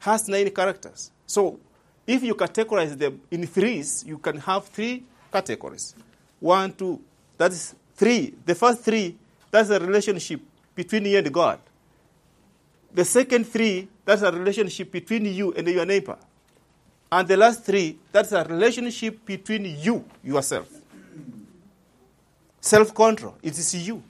[0.00, 1.10] Has nine characters.
[1.26, 1.58] So,
[2.06, 5.94] if you categorize them in threes, you can have three categories.
[6.40, 7.00] One, two,
[7.36, 8.34] that is three.
[8.46, 9.16] The first three,
[9.50, 10.40] that's a relationship
[10.74, 11.58] between you and God.
[12.94, 16.16] The second three, that's a relationship between you and your neighbor.
[17.12, 20.68] And the last three, that's a relationship between you, yourself.
[22.60, 24.02] Self control, it is you.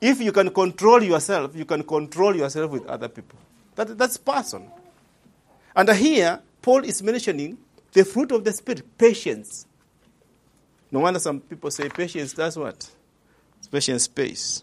[0.00, 3.38] If you can control yourself, you can control yourself with other people.
[3.74, 4.70] That, that's person.
[5.74, 7.58] And here, Paul is mentioning
[7.92, 9.66] the fruit of the Spirit, patience.
[10.90, 12.88] No wonder some people say patience does what?
[13.70, 14.62] Patience pays.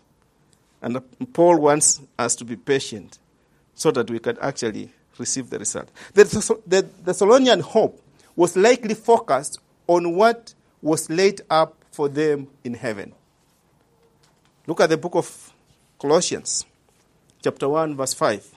[0.82, 1.02] And
[1.34, 3.20] Paul wants us to be patient
[3.76, 5.90] so that we can actually receive the result.
[6.14, 8.02] The, the, the Thessalonian hope
[8.36, 13.14] was likely focused on what was laid up for them in heaven.
[14.66, 15.54] Look at the book of
[16.00, 16.66] Colossians,
[17.44, 18.56] chapter 1, verse 5.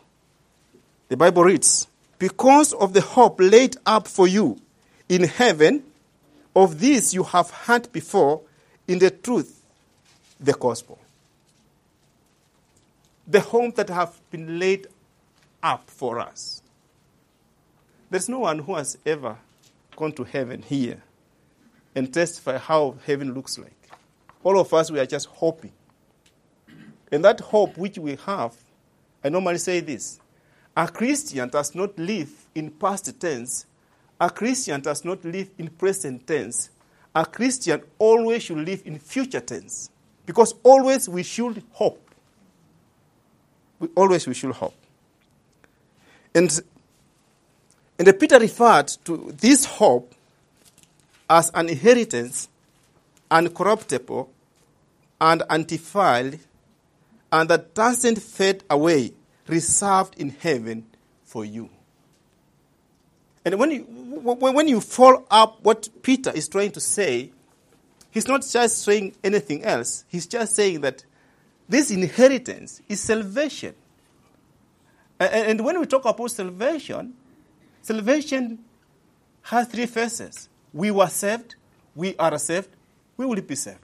[1.09, 1.87] The Bible reads,
[2.18, 4.59] Because of the hope laid up for you
[5.09, 5.83] in heaven,
[6.55, 8.42] of this you have heard before
[8.87, 9.62] in the truth,
[10.38, 10.99] the gospel.
[13.27, 14.87] The hope that have been laid
[15.62, 16.62] up for us.
[18.11, 19.38] There's no one who has ever
[19.97, 21.03] gone to heaven here
[21.94, 23.72] and testify how heaven looks like.
[24.42, 25.72] All of us, we are just hoping.
[27.11, 28.54] And that hope which we have,
[29.22, 30.20] I normally say this
[30.76, 33.66] a Christian does not live in past tense,
[34.20, 36.70] a Christian does not live in present tense.
[37.14, 39.90] A Christian always should live in future tense.
[40.26, 42.00] Because always we should hope.
[43.78, 44.74] We, always we should hope.
[46.35, 46.61] And,
[47.98, 50.12] and Peter referred to this hope
[51.28, 52.48] as an inheritance,
[53.30, 54.28] uncorruptible,
[55.20, 56.38] and undefiled,
[57.32, 59.12] and that doesn't fade away,
[59.46, 60.87] reserved in heaven
[61.24, 61.68] for you.
[63.44, 67.30] And when you, when you follow up what Peter is trying to say,
[68.10, 70.04] he's not just saying anything else.
[70.08, 71.04] He's just saying that
[71.68, 73.74] this inheritance is salvation.
[75.18, 77.14] And when we talk about salvation,
[77.82, 78.58] salvation
[79.42, 80.48] has three phases.
[80.74, 81.54] We were saved,
[81.94, 82.68] we are saved,
[83.16, 83.78] we will be saved.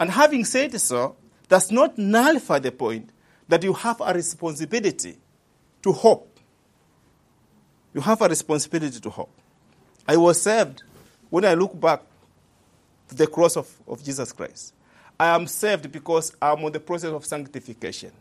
[0.00, 1.16] And having said so,
[1.48, 3.10] does not nullify the point
[3.48, 5.18] that you have a responsibility
[5.82, 6.40] to hope.
[7.92, 9.30] You have a responsibility to hope.
[10.08, 10.82] I was saved
[11.30, 12.00] when I look back
[13.08, 14.74] to the cross of, of Jesus Christ.
[15.20, 18.12] I am saved because I'm on the process of sanctification.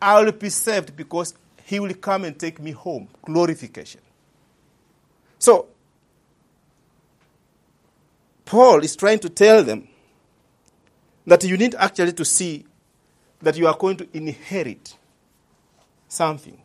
[0.00, 3.08] I will be saved because he will come and take me home.
[3.22, 4.00] Glorification.
[5.38, 5.66] So,
[8.48, 9.86] Paul is trying to tell them
[11.26, 12.64] that you need actually to see
[13.42, 14.96] that you are going to inherit
[16.08, 16.58] something,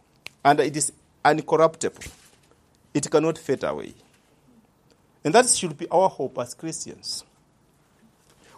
[0.46, 0.94] and it is
[1.26, 2.02] incorruptible.
[2.94, 3.96] It cannot fade away.
[5.26, 7.26] And that should be our hope as Christians.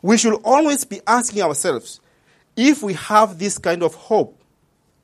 [0.04, 2.02] We should always be asking ourselves
[2.56, 4.40] if we have this kind of hope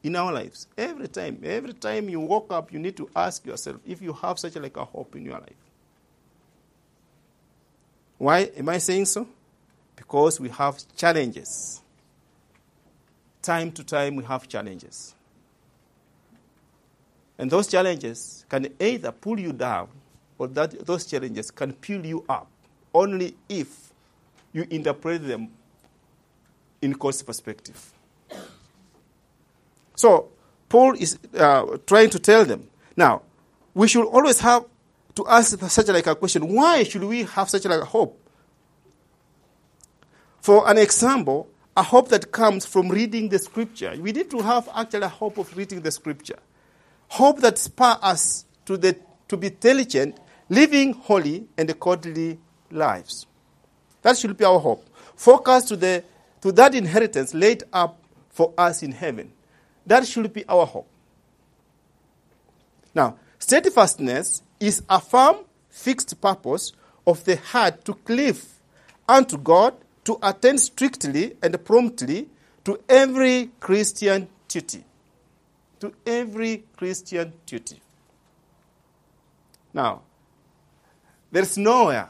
[0.03, 0.67] in our lives.
[0.77, 4.37] Every time, every time you wake up, you need to ask yourself if you have
[4.37, 5.70] such like a hope in your life.
[8.21, 9.27] Why am I saying so?
[9.95, 11.81] Because we have challenges.
[13.41, 15.15] Time to time, we have challenges.
[17.39, 19.87] And those challenges can either pull you down
[20.37, 22.47] or that those challenges can pull you up
[22.93, 23.91] only if
[24.53, 25.49] you interpret them
[26.79, 27.91] in God's perspective.
[29.95, 30.27] So,
[30.69, 33.23] Paul is uh, trying to tell them now,
[33.73, 34.65] we should always have
[35.15, 38.17] to ask such like a question why should we have such like a hope?
[40.41, 43.93] For an example, a hope that comes from reading the scripture.
[43.99, 46.39] We need to have actually a hope of reading the scripture.
[47.07, 48.97] Hope that spur us to, the,
[49.27, 50.19] to be diligent,
[50.49, 52.39] living holy and godly
[52.71, 53.27] lives.
[54.01, 54.87] That should be our hope.
[55.15, 56.03] Focus to, the,
[56.41, 59.31] to that inheritance laid up for us in heaven.
[59.85, 60.87] That should be our hope.
[62.93, 65.37] Now, steadfastness is a firm,
[65.69, 66.71] fixed purpose
[67.05, 68.45] of the heart to cleave
[69.09, 72.29] unto God, to attend strictly and promptly
[72.63, 74.83] to every Christian duty.
[75.79, 77.81] To every Christian duty.
[79.73, 80.03] Now,
[81.31, 82.09] there's nowhere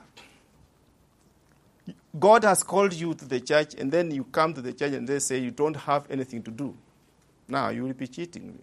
[2.19, 5.07] God has called you to the church, and then you come to the church and
[5.07, 6.75] they say you don't have anything to do.
[7.47, 8.59] Now, you will be cheating me.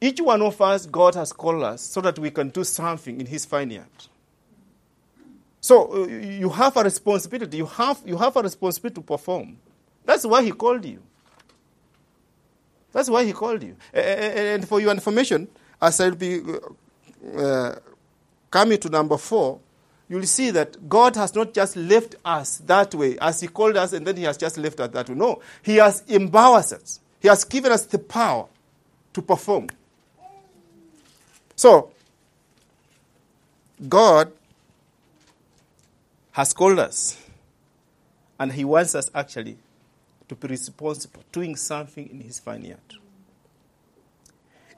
[0.00, 3.26] Each one of us, God has called us so that we can do something in
[3.26, 3.84] His vineyard.
[5.60, 7.58] So uh, you have a responsibility.
[7.58, 9.58] You have, you have a responsibility to perform.
[10.04, 11.02] That's why He called you.
[12.92, 13.76] That's why He called you.
[13.92, 15.48] And for your information,
[15.80, 16.40] as I'll be
[17.36, 17.74] uh,
[18.50, 19.60] coming to number four,
[20.08, 23.92] you'll see that God has not just left us that way, as He called us,
[23.92, 25.14] and then He has just left us that way.
[25.14, 27.00] No, He has empowered us.
[27.20, 28.46] He has given us the power
[29.12, 29.68] to perform.
[31.60, 31.90] So,
[33.86, 34.32] God
[36.32, 37.22] has called us,
[38.38, 39.58] and He wants us actually
[40.30, 42.78] to be responsible, doing something in His vineyard.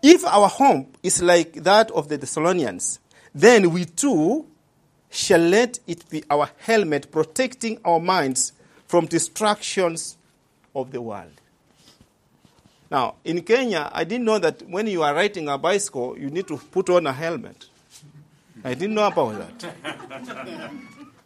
[0.02, 2.98] If our home is like that of the Thessalonians,
[3.32, 4.48] then we too
[5.08, 8.54] shall let it be our helmet protecting our minds
[8.88, 10.16] from distractions
[10.74, 11.41] of the world.
[12.92, 16.46] Now, in Kenya, I didn't know that when you are riding a bicycle, you need
[16.48, 17.64] to put on a helmet.
[18.62, 19.74] I didn't know about that.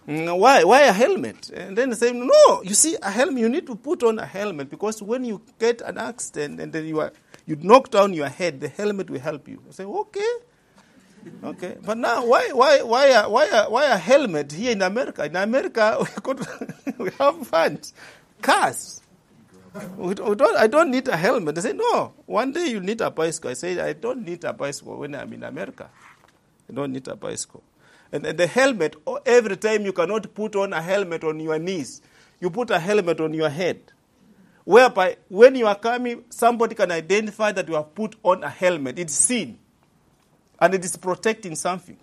[0.07, 0.63] Mm, why?
[0.63, 1.51] Why a helmet?
[1.51, 4.25] And then they say, no, you see, a helmet, you need to put on a
[4.25, 7.13] helmet because when you get an accident and then you, are,
[7.45, 9.61] you knock down your head, the helmet will help you.
[9.69, 10.33] I say, okay.
[11.43, 15.25] Okay, but now why why why a, why why a helmet here in America?
[15.25, 16.47] In America, we could
[16.99, 17.93] we have funds,
[18.41, 19.03] cars.
[19.77, 21.55] Don't, I don't need a helmet.
[21.55, 22.13] They say no.
[22.27, 23.51] One day you need a bicycle.
[23.51, 25.91] I say I don't need a bicycle when I'm in America.
[26.69, 27.63] I don't need a bicycle.
[28.13, 31.59] And, and the helmet, oh, every time you cannot put on a helmet on your
[31.59, 32.03] knees,
[32.41, 33.81] you put a helmet on your head.
[34.65, 38.99] Whereby, when you are coming, somebody can identify that you have put on a helmet.
[38.99, 39.59] It's seen
[40.61, 41.97] and it is protecting something.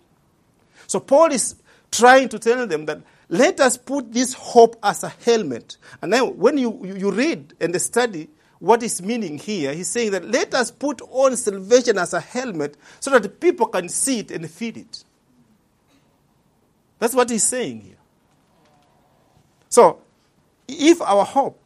[0.88, 1.56] So Paul is
[1.92, 3.02] trying to tell them that
[3.34, 5.78] let us put this hope as a helmet.
[6.04, 10.24] And then when you, you read and study what is meaning here, he's saying that
[10.24, 14.48] let us put on salvation as a helmet so that people can see it and
[14.48, 15.04] feel it.
[17.00, 17.96] That's what he's saying here.
[19.68, 20.00] So,
[20.68, 21.60] if our hope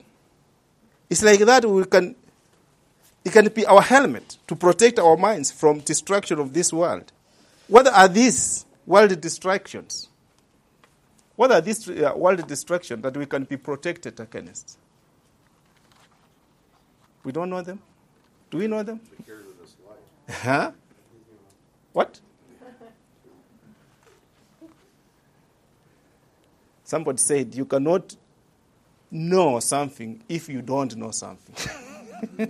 [1.10, 2.16] is like that, we can
[3.26, 7.12] it can be our helmet to protect our minds from destruction of this world.
[7.68, 10.08] What are these world distractions?
[11.38, 14.76] What are these uh, world distractions that we can be protected against?
[17.24, 17.80] We don't know them.
[18.50, 19.00] Do we know them?
[20.28, 20.72] Huh?
[21.94, 22.20] What?
[26.84, 28.16] Somebody said you cannot
[29.12, 31.56] know something if you don't know something.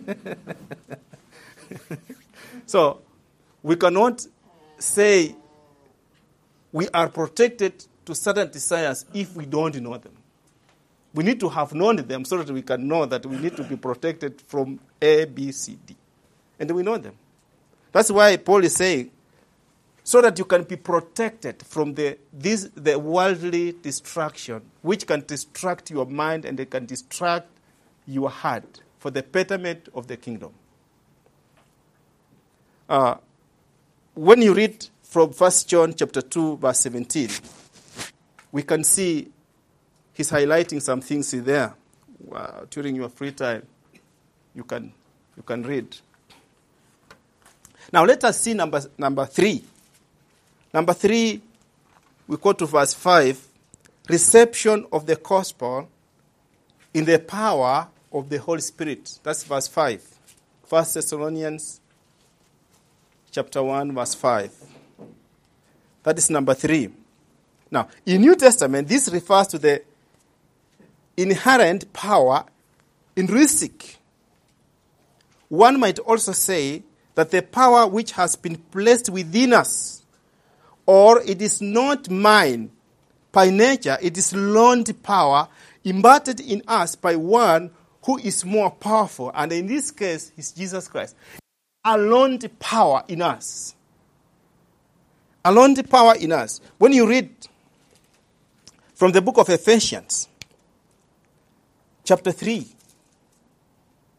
[2.66, 3.02] so,
[3.62, 4.26] we cannot
[4.80, 5.36] say
[6.72, 10.14] we are protected to certain desires if we don't know them.
[11.14, 13.64] We need to have known them so that we can know that we need to
[13.64, 15.96] be protected from A, B, C, D.
[16.60, 17.14] And we know them.
[17.92, 19.12] That's why Paul is saying,
[20.04, 25.92] so that you can be protected from the, this, the worldly distraction, which can distract
[25.92, 27.50] your mind and it can distract
[28.06, 30.52] your heart for the betterment of the kingdom.
[32.88, 33.16] Uh,
[34.14, 37.30] when you read from 1 John chapter 2, verse 17,
[38.52, 39.30] we can see
[40.14, 41.74] he's highlighting some things there.
[42.32, 43.66] Uh, during your free time,
[44.56, 44.92] you can,
[45.36, 45.96] you can read.
[47.94, 49.64] Now let us see number, number three.
[50.74, 51.42] Number three,
[52.28, 53.48] we go to verse 5
[54.10, 55.90] reception of the gospel
[56.94, 59.20] in the power of the Holy Spirit.
[59.24, 60.02] That's verse 5.
[60.70, 61.80] 1 Thessalonians
[63.32, 64.52] chapter 1, verse 5.
[66.04, 66.90] That is number 3.
[67.70, 69.82] Now, in New Testament, this refers to the
[71.18, 72.46] inherent power
[73.16, 73.98] in intrinsic.
[75.50, 76.84] One might also say
[77.16, 80.04] that the power which has been placed within us,
[80.86, 82.70] or it is not mine
[83.32, 85.48] by nature, it is learned power
[85.84, 87.72] imparted in us by one
[88.04, 91.16] who is more powerful, and in this case, is Jesus Christ.
[91.84, 93.76] A learned power in us.
[95.44, 96.62] A learned power in us.
[96.78, 97.30] When you read
[98.98, 100.28] from the book of Ephesians,
[102.04, 102.68] chapter 3,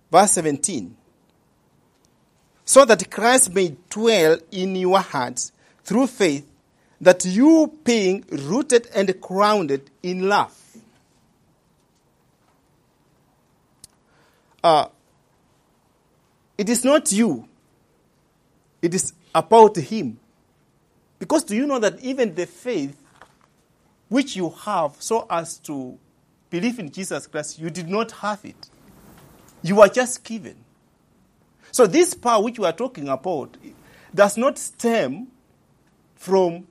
[0.08, 0.96] verse 17,
[2.64, 5.50] so that Christ may dwell in your hearts
[5.82, 6.48] through faith,
[7.00, 10.56] that you being rooted and grounded in love.
[14.62, 14.86] Uh,
[16.56, 17.48] it is not you,
[18.80, 20.20] it is about Him.
[21.18, 22.96] Because do you know that even the faith
[24.08, 25.98] which you have so as to
[26.50, 28.68] believe in Jesus Christ, you did not have it.
[29.62, 30.56] You were just given.
[31.72, 33.56] So this power which we are talking about
[34.14, 35.28] does not stem
[36.14, 36.66] from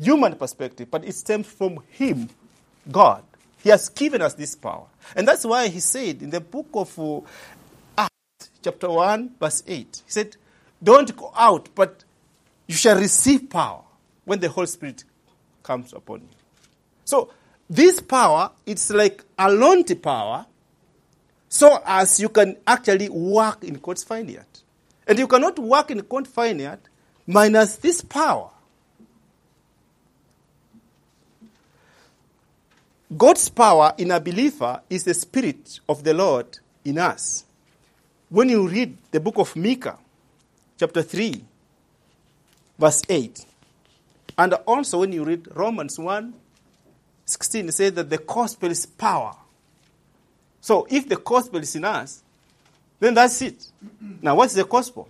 [0.00, 2.30] human perspective, but it stems from Him,
[2.90, 3.22] God.
[3.62, 4.86] He has given us this power.
[5.16, 7.20] And that's why he said in the book of uh,
[7.96, 10.36] Acts, chapter 1, verse 8, he said,
[10.82, 12.04] Don't go out, but
[12.66, 13.82] you shall receive power
[14.24, 15.04] when the Holy Spirit
[15.62, 16.28] comes upon you.
[17.08, 17.30] So
[17.70, 20.44] this power, it's like a launty power,
[21.48, 24.44] so as you can actually work in God's vineyard.
[25.06, 26.80] And you cannot work in God's vineyard
[27.26, 28.50] minus this power.
[33.16, 37.46] God's power in a believer is the Spirit of the Lord in us.
[38.28, 39.96] When you read the book of Micah,
[40.78, 41.42] chapter 3,
[42.78, 43.46] verse 8,
[44.36, 46.34] and also when you read Romans 1,
[47.28, 49.34] 16, it says that the gospel is power.
[50.60, 52.22] So if the gospel is in us,
[52.98, 53.66] then that's it.
[54.22, 55.08] Now, what's the gospel?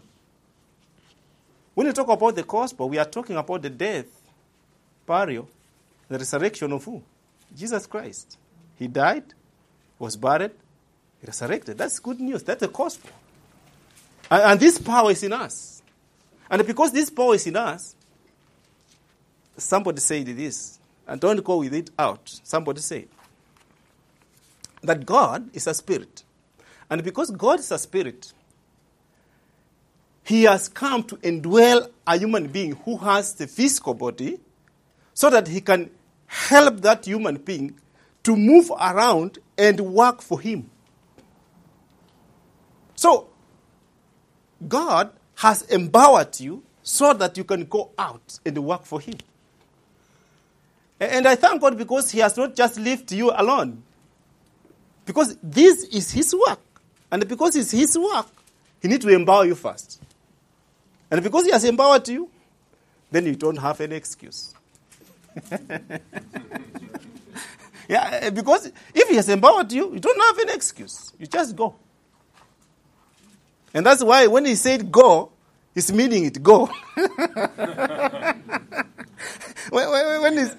[1.74, 4.06] When you talk about the gospel, we are talking about the death,
[5.06, 5.48] burial,
[6.08, 7.02] the resurrection of who?
[7.56, 8.36] Jesus Christ.
[8.78, 9.24] He died,
[9.98, 10.50] was buried,
[11.24, 11.78] resurrected.
[11.78, 12.42] That's good news.
[12.42, 13.10] That's the gospel.
[14.30, 15.82] And, and this power is in us.
[16.50, 17.94] And because this power is in us,
[19.56, 20.77] somebody said this,
[21.08, 22.40] and don't go with it out.
[22.44, 23.08] Somebody said
[24.82, 26.22] that God is a spirit.
[26.90, 28.32] And because God is a spirit,
[30.22, 34.38] he has come to indwell a human being who has the physical body
[35.14, 35.90] so that he can
[36.26, 37.74] help that human being
[38.22, 40.70] to move around and work for him.
[42.94, 43.28] So,
[44.66, 49.14] God has empowered you so that you can go out and work for him.
[51.00, 53.82] And I thank God because he has not just left you alone.
[55.06, 56.60] Because this is his work.
[57.10, 58.26] And because it's his work,
[58.82, 60.02] he needs to empower you first.
[61.10, 62.28] And because he has empowered you,
[63.10, 64.54] then you don't have any excuse.
[67.88, 67.90] yeah,
[68.20, 71.12] eh, because if he has empowered you, you don't have any excuse.
[71.18, 71.74] You just go.
[73.72, 75.30] And that's why when he said go,
[75.74, 76.68] he's meaning it go.
[79.70, 80.54] when, when, when he's,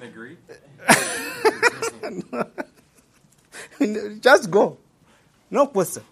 [4.21, 4.77] just go.
[5.49, 6.03] No question.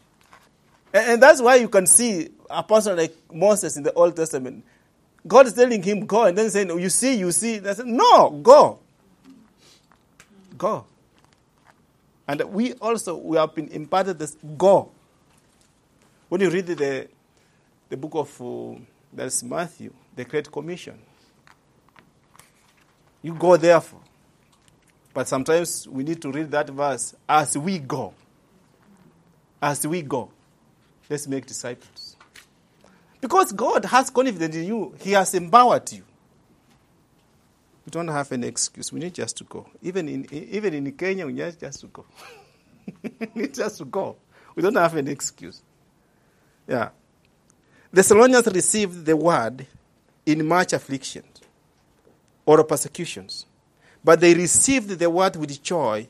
[0.94, 4.64] And, and that's why you can see a person like Moses in the Old Testament.
[5.26, 7.60] God is telling him, go, and then saying, You see, you see.
[7.60, 8.80] They said, No, go.
[10.58, 10.86] Go.
[12.28, 14.92] And we also we have been imparted this go.
[16.30, 17.08] When you read the,
[17.88, 18.80] the book of uh,
[19.14, 21.00] there's Matthew, the Great Commission,
[23.22, 24.02] you go therefore.
[25.14, 28.14] But sometimes we need to read that verse as we go.
[29.62, 30.30] As we go.
[31.10, 32.16] Let's make disciples.
[33.20, 36.04] Because God has confidence in you, He has empowered you.
[37.86, 38.92] We don't have any excuse.
[38.94, 39.68] We need just to go.
[39.82, 42.06] Even in, even in Kenya, we need just to go.
[43.02, 44.18] we need just to go.
[44.54, 45.62] We don't have any excuse.
[46.68, 46.90] Yeah.
[47.90, 49.66] The Thessalonians received the word
[50.26, 51.24] in much affliction
[52.48, 53.46] or persecutions,
[54.04, 56.08] but they received the word with joy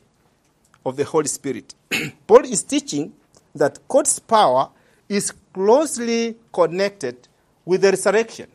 [0.86, 1.74] of the Holy Spirit.
[2.26, 3.12] Paul is teaching
[3.54, 4.70] that God's power
[5.08, 7.16] is closely connected
[7.64, 8.46] with the resurrection.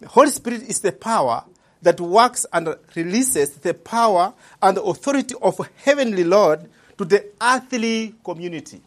[0.00, 1.44] The Holy Spirit is the power
[1.80, 8.14] that works and releases the power and the authority of heavenly Lord to the earthly
[8.22, 8.82] community.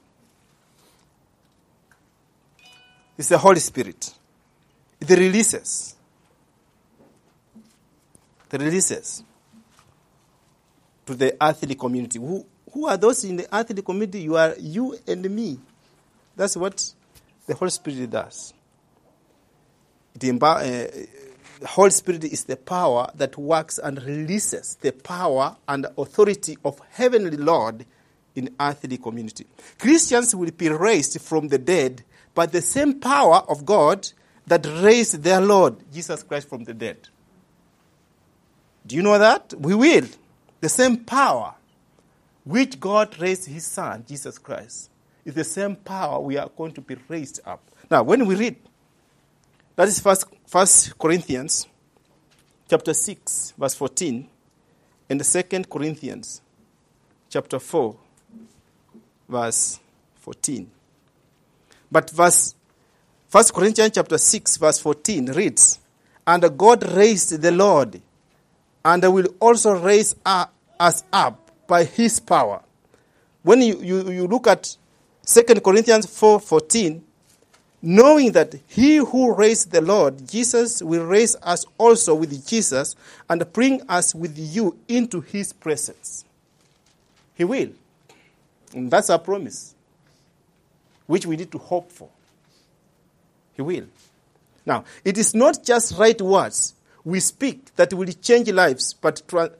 [3.18, 4.14] It's the Holy Spirit.
[5.02, 5.95] It releases.
[8.50, 9.24] The releases
[11.06, 12.20] to the earthly community.
[12.20, 14.22] Who, who are those in the earthly community?
[14.22, 15.60] You are you and me.
[16.36, 16.94] That's what
[17.48, 18.54] the Holy Spirit does.
[20.16, 20.88] uh,
[21.60, 26.80] the Holy Spirit is the power that works and releases the power and authority of
[26.92, 27.86] heavenly Lord
[28.36, 29.46] in earthly community.
[29.80, 34.10] Christians will be raised from the dead by the same power of God
[34.48, 37.08] that raised their Lord, Jesus Christ, from the dead.
[38.86, 39.54] Do you know that?
[39.58, 40.06] We will.
[40.62, 41.56] The same power
[42.44, 44.90] which God raised his son, Jesus Christ,
[45.26, 47.62] is the same power we are going to be raised up.
[47.90, 48.56] Now, when we read,
[49.76, 51.68] that is first, first Corinthians
[52.70, 54.28] chapter 6, verse 14,
[55.10, 56.42] and the second Corinthians
[57.30, 57.96] chapter 4,
[59.28, 59.80] verse
[60.16, 60.70] 14.
[61.92, 62.56] But verse
[63.32, 65.80] 1 Corinthians chapter 6, verse 14 reads,
[66.26, 68.02] And God raised the Lord,
[68.86, 72.62] and will also raise us up by his power.
[73.42, 74.78] When you, you, you look at
[75.26, 77.02] 2 Corinthians 4.14,
[77.82, 82.96] knowing that he who raised the Lord Jesus will raise us also with Jesus
[83.28, 86.24] and bring us with you into his presence.
[87.34, 87.70] He will.
[88.74, 89.74] And that's our promise,
[91.08, 92.10] which we need to hope for.
[93.56, 93.86] He will.
[94.64, 96.75] Now, it is not just right words
[97.06, 99.52] we speak that will change lives, but, tra-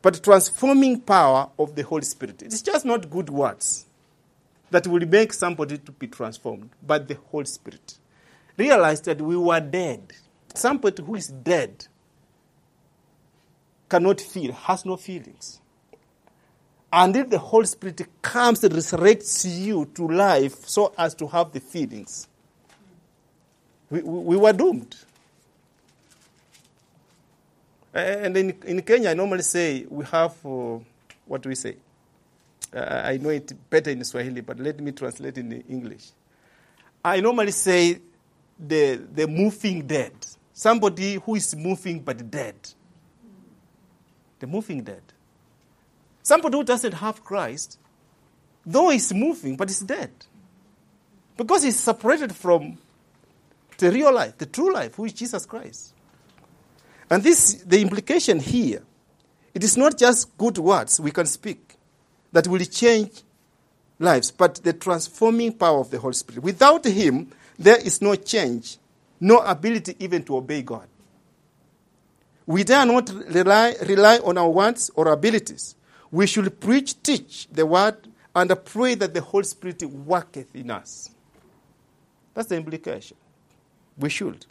[0.00, 2.42] but transforming power of the Holy Spirit.
[2.42, 3.86] It's just not good words
[4.70, 7.98] that will make somebody to be transformed, but the Holy Spirit.
[8.56, 10.12] Realize that we were dead.
[10.54, 11.86] Somebody who is dead
[13.88, 15.60] cannot feel, has no feelings.
[16.92, 21.52] And if the Holy Spirit comes and resurrects you to life so as to have
[21.52, 22.28] the feelings,
[23.90, 24.96] we, we, we were doomed.
[27.92, 30.78] And in, in Kenya, I normally say we have, uh,
[31.26, 31.76] what do we say?
[32.72, 36.10] Uh, I know it better in Swahili, but let me translate in English.
[37.04, 37.98] I normally say
[38.58, 40.12] the, the moving dead.
[40.52, 42.54] Somebody who is moving but dead.
[44.38, 45.02] The moving dead.
[46.22, 47.78] Somebody who doesn't have Christ,
[48.64, 50.10] though he's moving, but he's dead.
[51.36, 52.78] Because he's separated from
[53.78, 55.94] the real life, the true life, who is Jesus Christ.
[57.10, 58.82] And this, the implication here,
[59.52, 61.76] it is not just good words we can speak
[62.32, 63.22] that will change
[63.98, 66.42] lives, but the transforming power of the Holy Spirit.
[66.42, 68.78] Without Him, there is no change,
[69.18, 70.86] no ability even to obey God.
[72.46, 75.74] We dare not rely, rely on our words or abilities.
[76.10, 81.10] We should preach, teach the word, and pray that the Holy Spirit worketh in us.
[82.34, 83.16] That's the implication.
[83.98, 84.46] We should.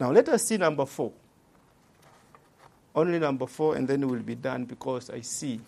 [0.00, 1.12] Now let us see number four.
[2.94, 5.60] Only number four, and then we'll be done because I see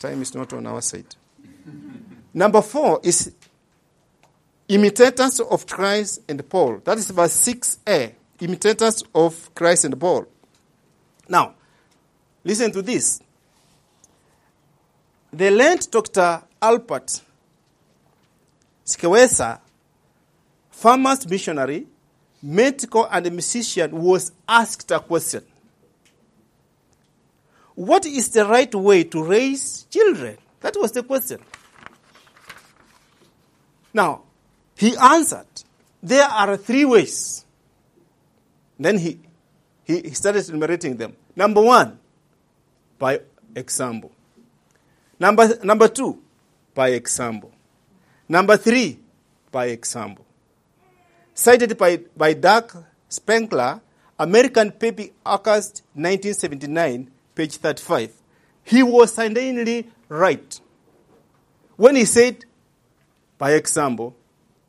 [0.00, 1.14] time is not on our side.
[2.34, 3.32] number four is
[4.68, 6.80] imitators of Christ and Paul.
[6.84, 8.14] That is verse 6a.
[8.40, 10.26] Imitators of Christ and Paul.
[11.28, 11.54] Now,
[12.42, 13.20] listen to this.
[15.32, 16.42] The late Dr.
[16.60, 17.20] Albert
[18.84, 19.60] Schweitzer,
[20.70, 21.86] farmer's missionary,
[22.42, 25.44] medical, and musician, was asked a question
[27.74, 30.36] What is the right way to raise children?
[30.60, 31.40] That was the question.
[33.92, 34.22] Now,
[34.76, 35.46] he answered,
[36.02, 37.44] There are three ways.
[38.78, 39.20] Then he,
[39.84, 41.16] he started enumerating them.
[41.36, 41.98] Number one,
[42.98, 43.20] by
[43.54, 44.12] example.
[45.18, 46.22] Number, number two,
[46.74, 47.52] by example.
[48.28, 48.98] Number three,
[49.50, 50.24] by example.
[51.34, 53.80] Cited by, by Doug Spankler,
[54.18, 58.12] American Paper August 1979, page 35.
[58.64, 60.60] He was certainly right
[61.76, 62.44] when he said,
[63.38, 64.14] by example,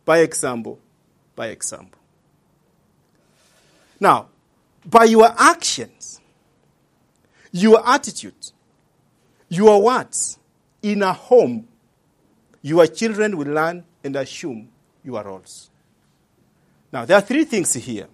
[0.05, 0.79] by example,
[1.35, 1.99] by example.
[3.99, 4.29] Now,
[4.85, 6.21] by your actions,
[7.51, 8.51] your attitude,
[9.49, 10.39] your words
[10.81, 11.67] in a home,
[12.61, 14.69] your children will learn and assume
[15.03, 15.69] your roles.
[16.91, 18.07] Now, there are three things here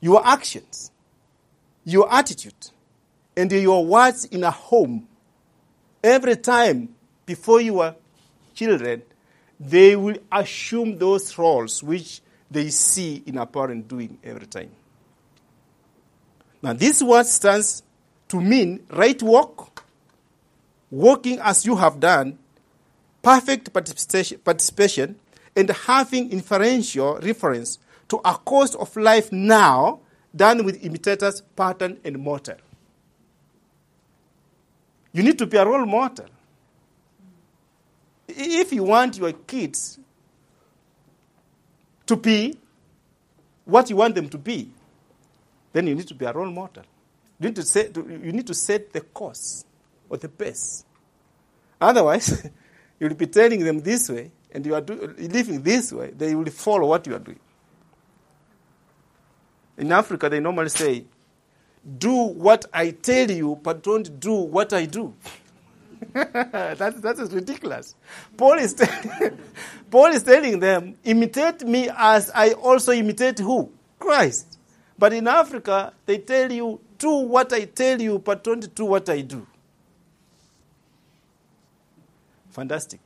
[0.00, 0.90] your actions,
[1.84, 2.70] your attitude,
[3.36, 5.06] and your words in a home.
[6.02, 7.94] Every time before your
[8.54, 9.02] children,
[9.58, 12.20] they will assume those roles which
[12.50, 14.70] they see in a parent doing every time.
[16.60, 17.82] Now, this word stands
[18.28, 19.84] to mean right walk,
[20.90, 22.38] walking as you have done,
[23.22, 25.16] perfect participation,
[25.56, 27.78] and having inferential reference
[28.08, 30.00] to a course of life now
[30.34, 32.56] done with imitators, pattern, and model.
[35.12, 36.26] You need to be a role model.
[38.28, 39.98] If you want your kids
[42.06, 42.58] to be
[43.64, 44.70] what you want them to be,
[45.72, 46.84] then you need to be a role model.
[47.38, 49.64] You need to set, you need to set the course
[50.08, 50.84] or the pace.
[51.80, 52.48] Otherwise,
[53.00, 56.46] you'll be telling them this way, and you are do, living this way, they will
[56.46, 57.40] follow what you are doing.
[59.78, 61.04] In Africa, they normally say,
[61.98, 65.14] Do what I tell you, but don't do what I do.
[66.12, 67.94] that, that is ridiculous.
[68.36, 69.38] Paul is, telling,
[69.90, 73.72] Paul is telling them, imitate me as I also imitate who?
[73.98, 74.58] Christ.
[74.98, 79.08] But in Africa, they tell you, do what I tell you, but don't do what
[79.08, 79.46] I do.
[82.50, 83.00] Fantastic.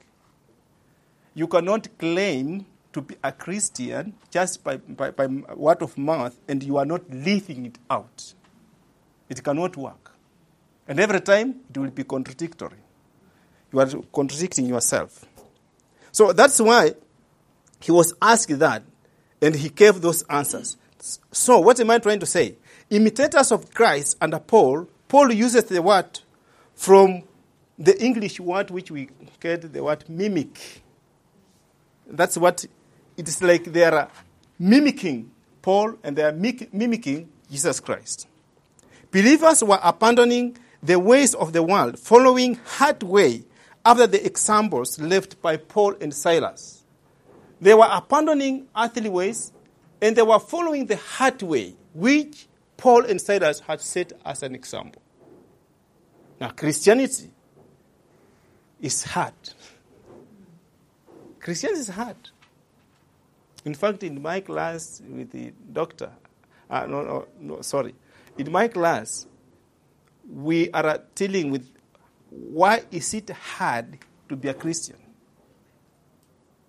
[1.34, 6.62] You cannot claim to be a Christian just by, by, by word of mouth and
[6.62, 8.34] you are not living it out.
[9.28, 10.12] It cannot work.
[10.88, 12.78] And every time it will be contradictory.
[13.72, 15.24] You are contradicting yourself.
[16.12, 16.94] So that's why
[17.80, 18.82] he was asked that
[19.42, 20.76] and he gave those answers.
[21.30, 22.56] So, what am I trying to say?
[22.88, 26.20] Imitators of Christ under Paul, Paul uses the word
[26.74, 27.22] from
[27.78, 29.10] the English word which we
[29.40, 30.82] get the word mimic.
[32.06, 32.64] That's what
[33.16, 34.08] it is like they are
[34.58, 38.28] mimicking Paul and they are mimicking Jesus Christ.
[39.10, 43.44] Believers were abandoning the ways of the world, following hard way
[43.84, 46.84] after the examples left by Paul and Silas.
[47.60, 49.52] They were abandoning earthly ways
[50.02, 52.46] and they were following the hard way, which
[52.76, 55.00] Paul and Silas had set as an example.
[56.40, 57.30] Now, Christianity
[58.80, 59.32] is hard.
[61.40, 62.16] Christianity is hard.
[63.64, 66.10] In fact, in my class with the doctor,
[66.68, 67.94] uh, no, no, no, sorry,
[68.38, 69.26] in my class,
[70.28, 71.68] we are dealing with
[72.30, 74.96] why is it hard to be a Christian?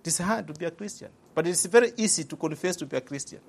[0.02, 1.10] It is hard to be a Christian.
[1.34, 3.40] But it's very easy to confess to be a Christian.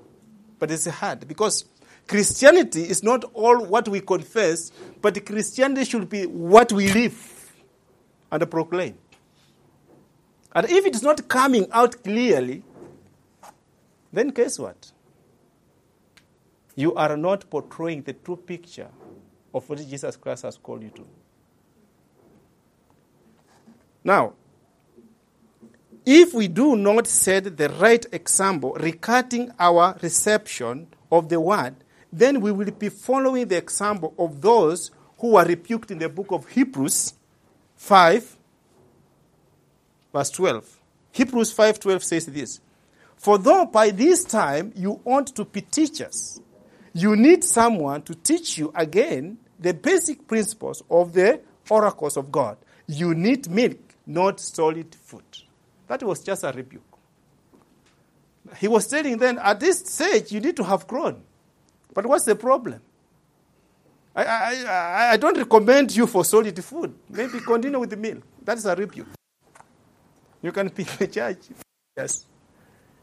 [0.59, 1.65] But it's hard because
[2.07, 7.53] Christianity is not all what we confess, but Christianity should be what we live
[8.33, 8.99] and proclaim.
[10.55, 12.65] And if it's not coming out clearly,
[14.13, 14.91] then guess what?
[16.79, 18.87] You are not portraying the true picture
[19.53, 21.05] of what Jesus Christ has called you to.
[24.05, 24.35] Now,
[26.07, 31.75] if we do not set the right example regarding our reception of the word,
[32.13, 36.31] then we will be following the example of those who were rebuked in the book
[36.31, 37.15] of Hebrews
[37.75, 38.37] 5,
[40.13, 40.81] verse 12.
[41.11, 42.61] Hebrews 5:12 says this:
[43.17, 46.41] For though by this time you ought to be teachers,
[46.93, 52.57] you need someone to teach you again the basic principles of the oracles of God.
[52.87, 55.25] You need milk, not solid food.
[55.87, 56.83] That was just a rebuke.
[58.57, 61.23] He was telling them, at this stage, you need to have grown.
[61.93, 62.81] But what's the problem?
[64.15, 66.93] I, I, I, don't recommend you for solid food.
[67.09, 68.19] Maybe continue with the meal.
[68.45, 69.07] That is a rebuke.
[70.43, 71.39] You can be the church,
[71.97, 72.25] yes.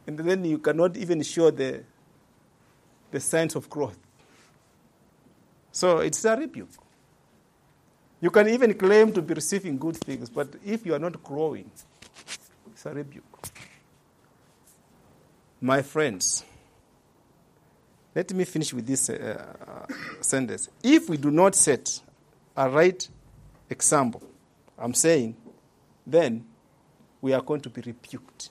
[0.07, 1.83] And then you cannot even show the,
[3.15, 3.97] the signs of growth.
[5.71, 6.69] So it's a rebuke.
[8.19, 11.71] You can even claim to be receiving good things, but if you are not growing,
[12.71, 13.23] it's a rebuke.
[15.61, 16.43] My friends,
[18.13, 20.69] let me finish with this uh, uh, sentence.
[20.83, 22.01] If we do not set
[22.55, 23.07] a right
[23.69, 24.23] example,
[24.77, 25.37] I'm saying,
[26.05, 26.45] then
[27.21, 28.49] we are going to be rebuked.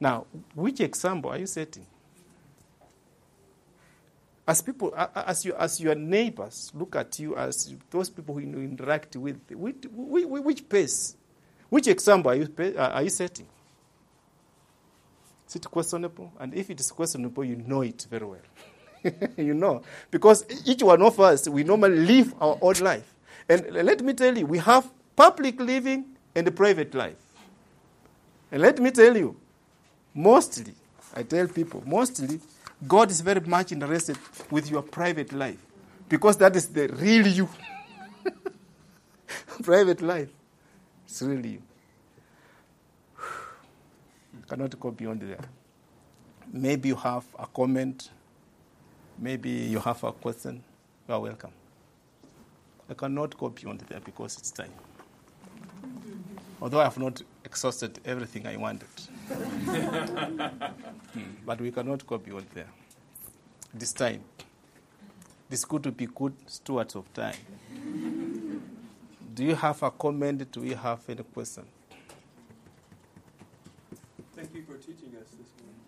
[0.00, 0.24] Now,
[0.54, 1.86] which example are you setting?
[4.48, 8.58] As people, as, you, as your neighbors look at you, as those people who you
[8.58, 11.14] interact with, which, which pace
[11.68, 13.46] which example are you, are you setting?
[15.46, 16.32] Is it questionable?
[16.38, 19.32] And if it is questionable, you know it very well.
[19.36, 19.82] you know.
[20.10, 23.14] Because each one of us, we normally live our own life.
[23.48, 27.16] And let me tell you, we have public living and private life.
[28.50, 29.36] And let me tell you,
[30.14, 30.74] mostly,
[31.14, 32.40] I tell people, mostly,
[32.86, 34.16] God is very much interested
[34.50, 35.58] with your private life.
[36.08, 37.48] Because that is the real you.
[39.62, 40.28] private life.
[41.04, 41.62] It's really you.
[44.48, 45.40] Cannot go beyond there.
[46.52, 48.10] Maybe you have a comment.
[49.18, 50.62] Maybe you have a question.
[51.08, 51.50] You are welcome.
[52.88, 54.72] I cannot go beyond there because it's time.
[56.60, 58.88] Although I have not exhausted everything I wanted.
[59.28, 61.22] hmm.
[61.46, 62.68] But we cannot go beyond there.
[63.72, 64.22] This time.
[65.50, 67.34] It's good to be good stewards of time.
[69.34, 70.50] Do you have a comment?
[70.50, 71.64] Do you have any question?
[74.34, 75.80] Thank you for teaching us this morning.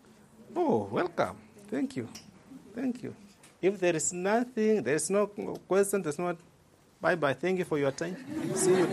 [0.57, 1.37] Oh, welcome.
[1.68, 2.09] Thank you.
[2.75, 3.14] Thank you.
[3.61, 6.37] If there is nothing, there is no question, there's not.
[7.01, 7.35] Bye bye.
[7.35, 8.16] Thank you for your time.
[8.55, 8.89] See you.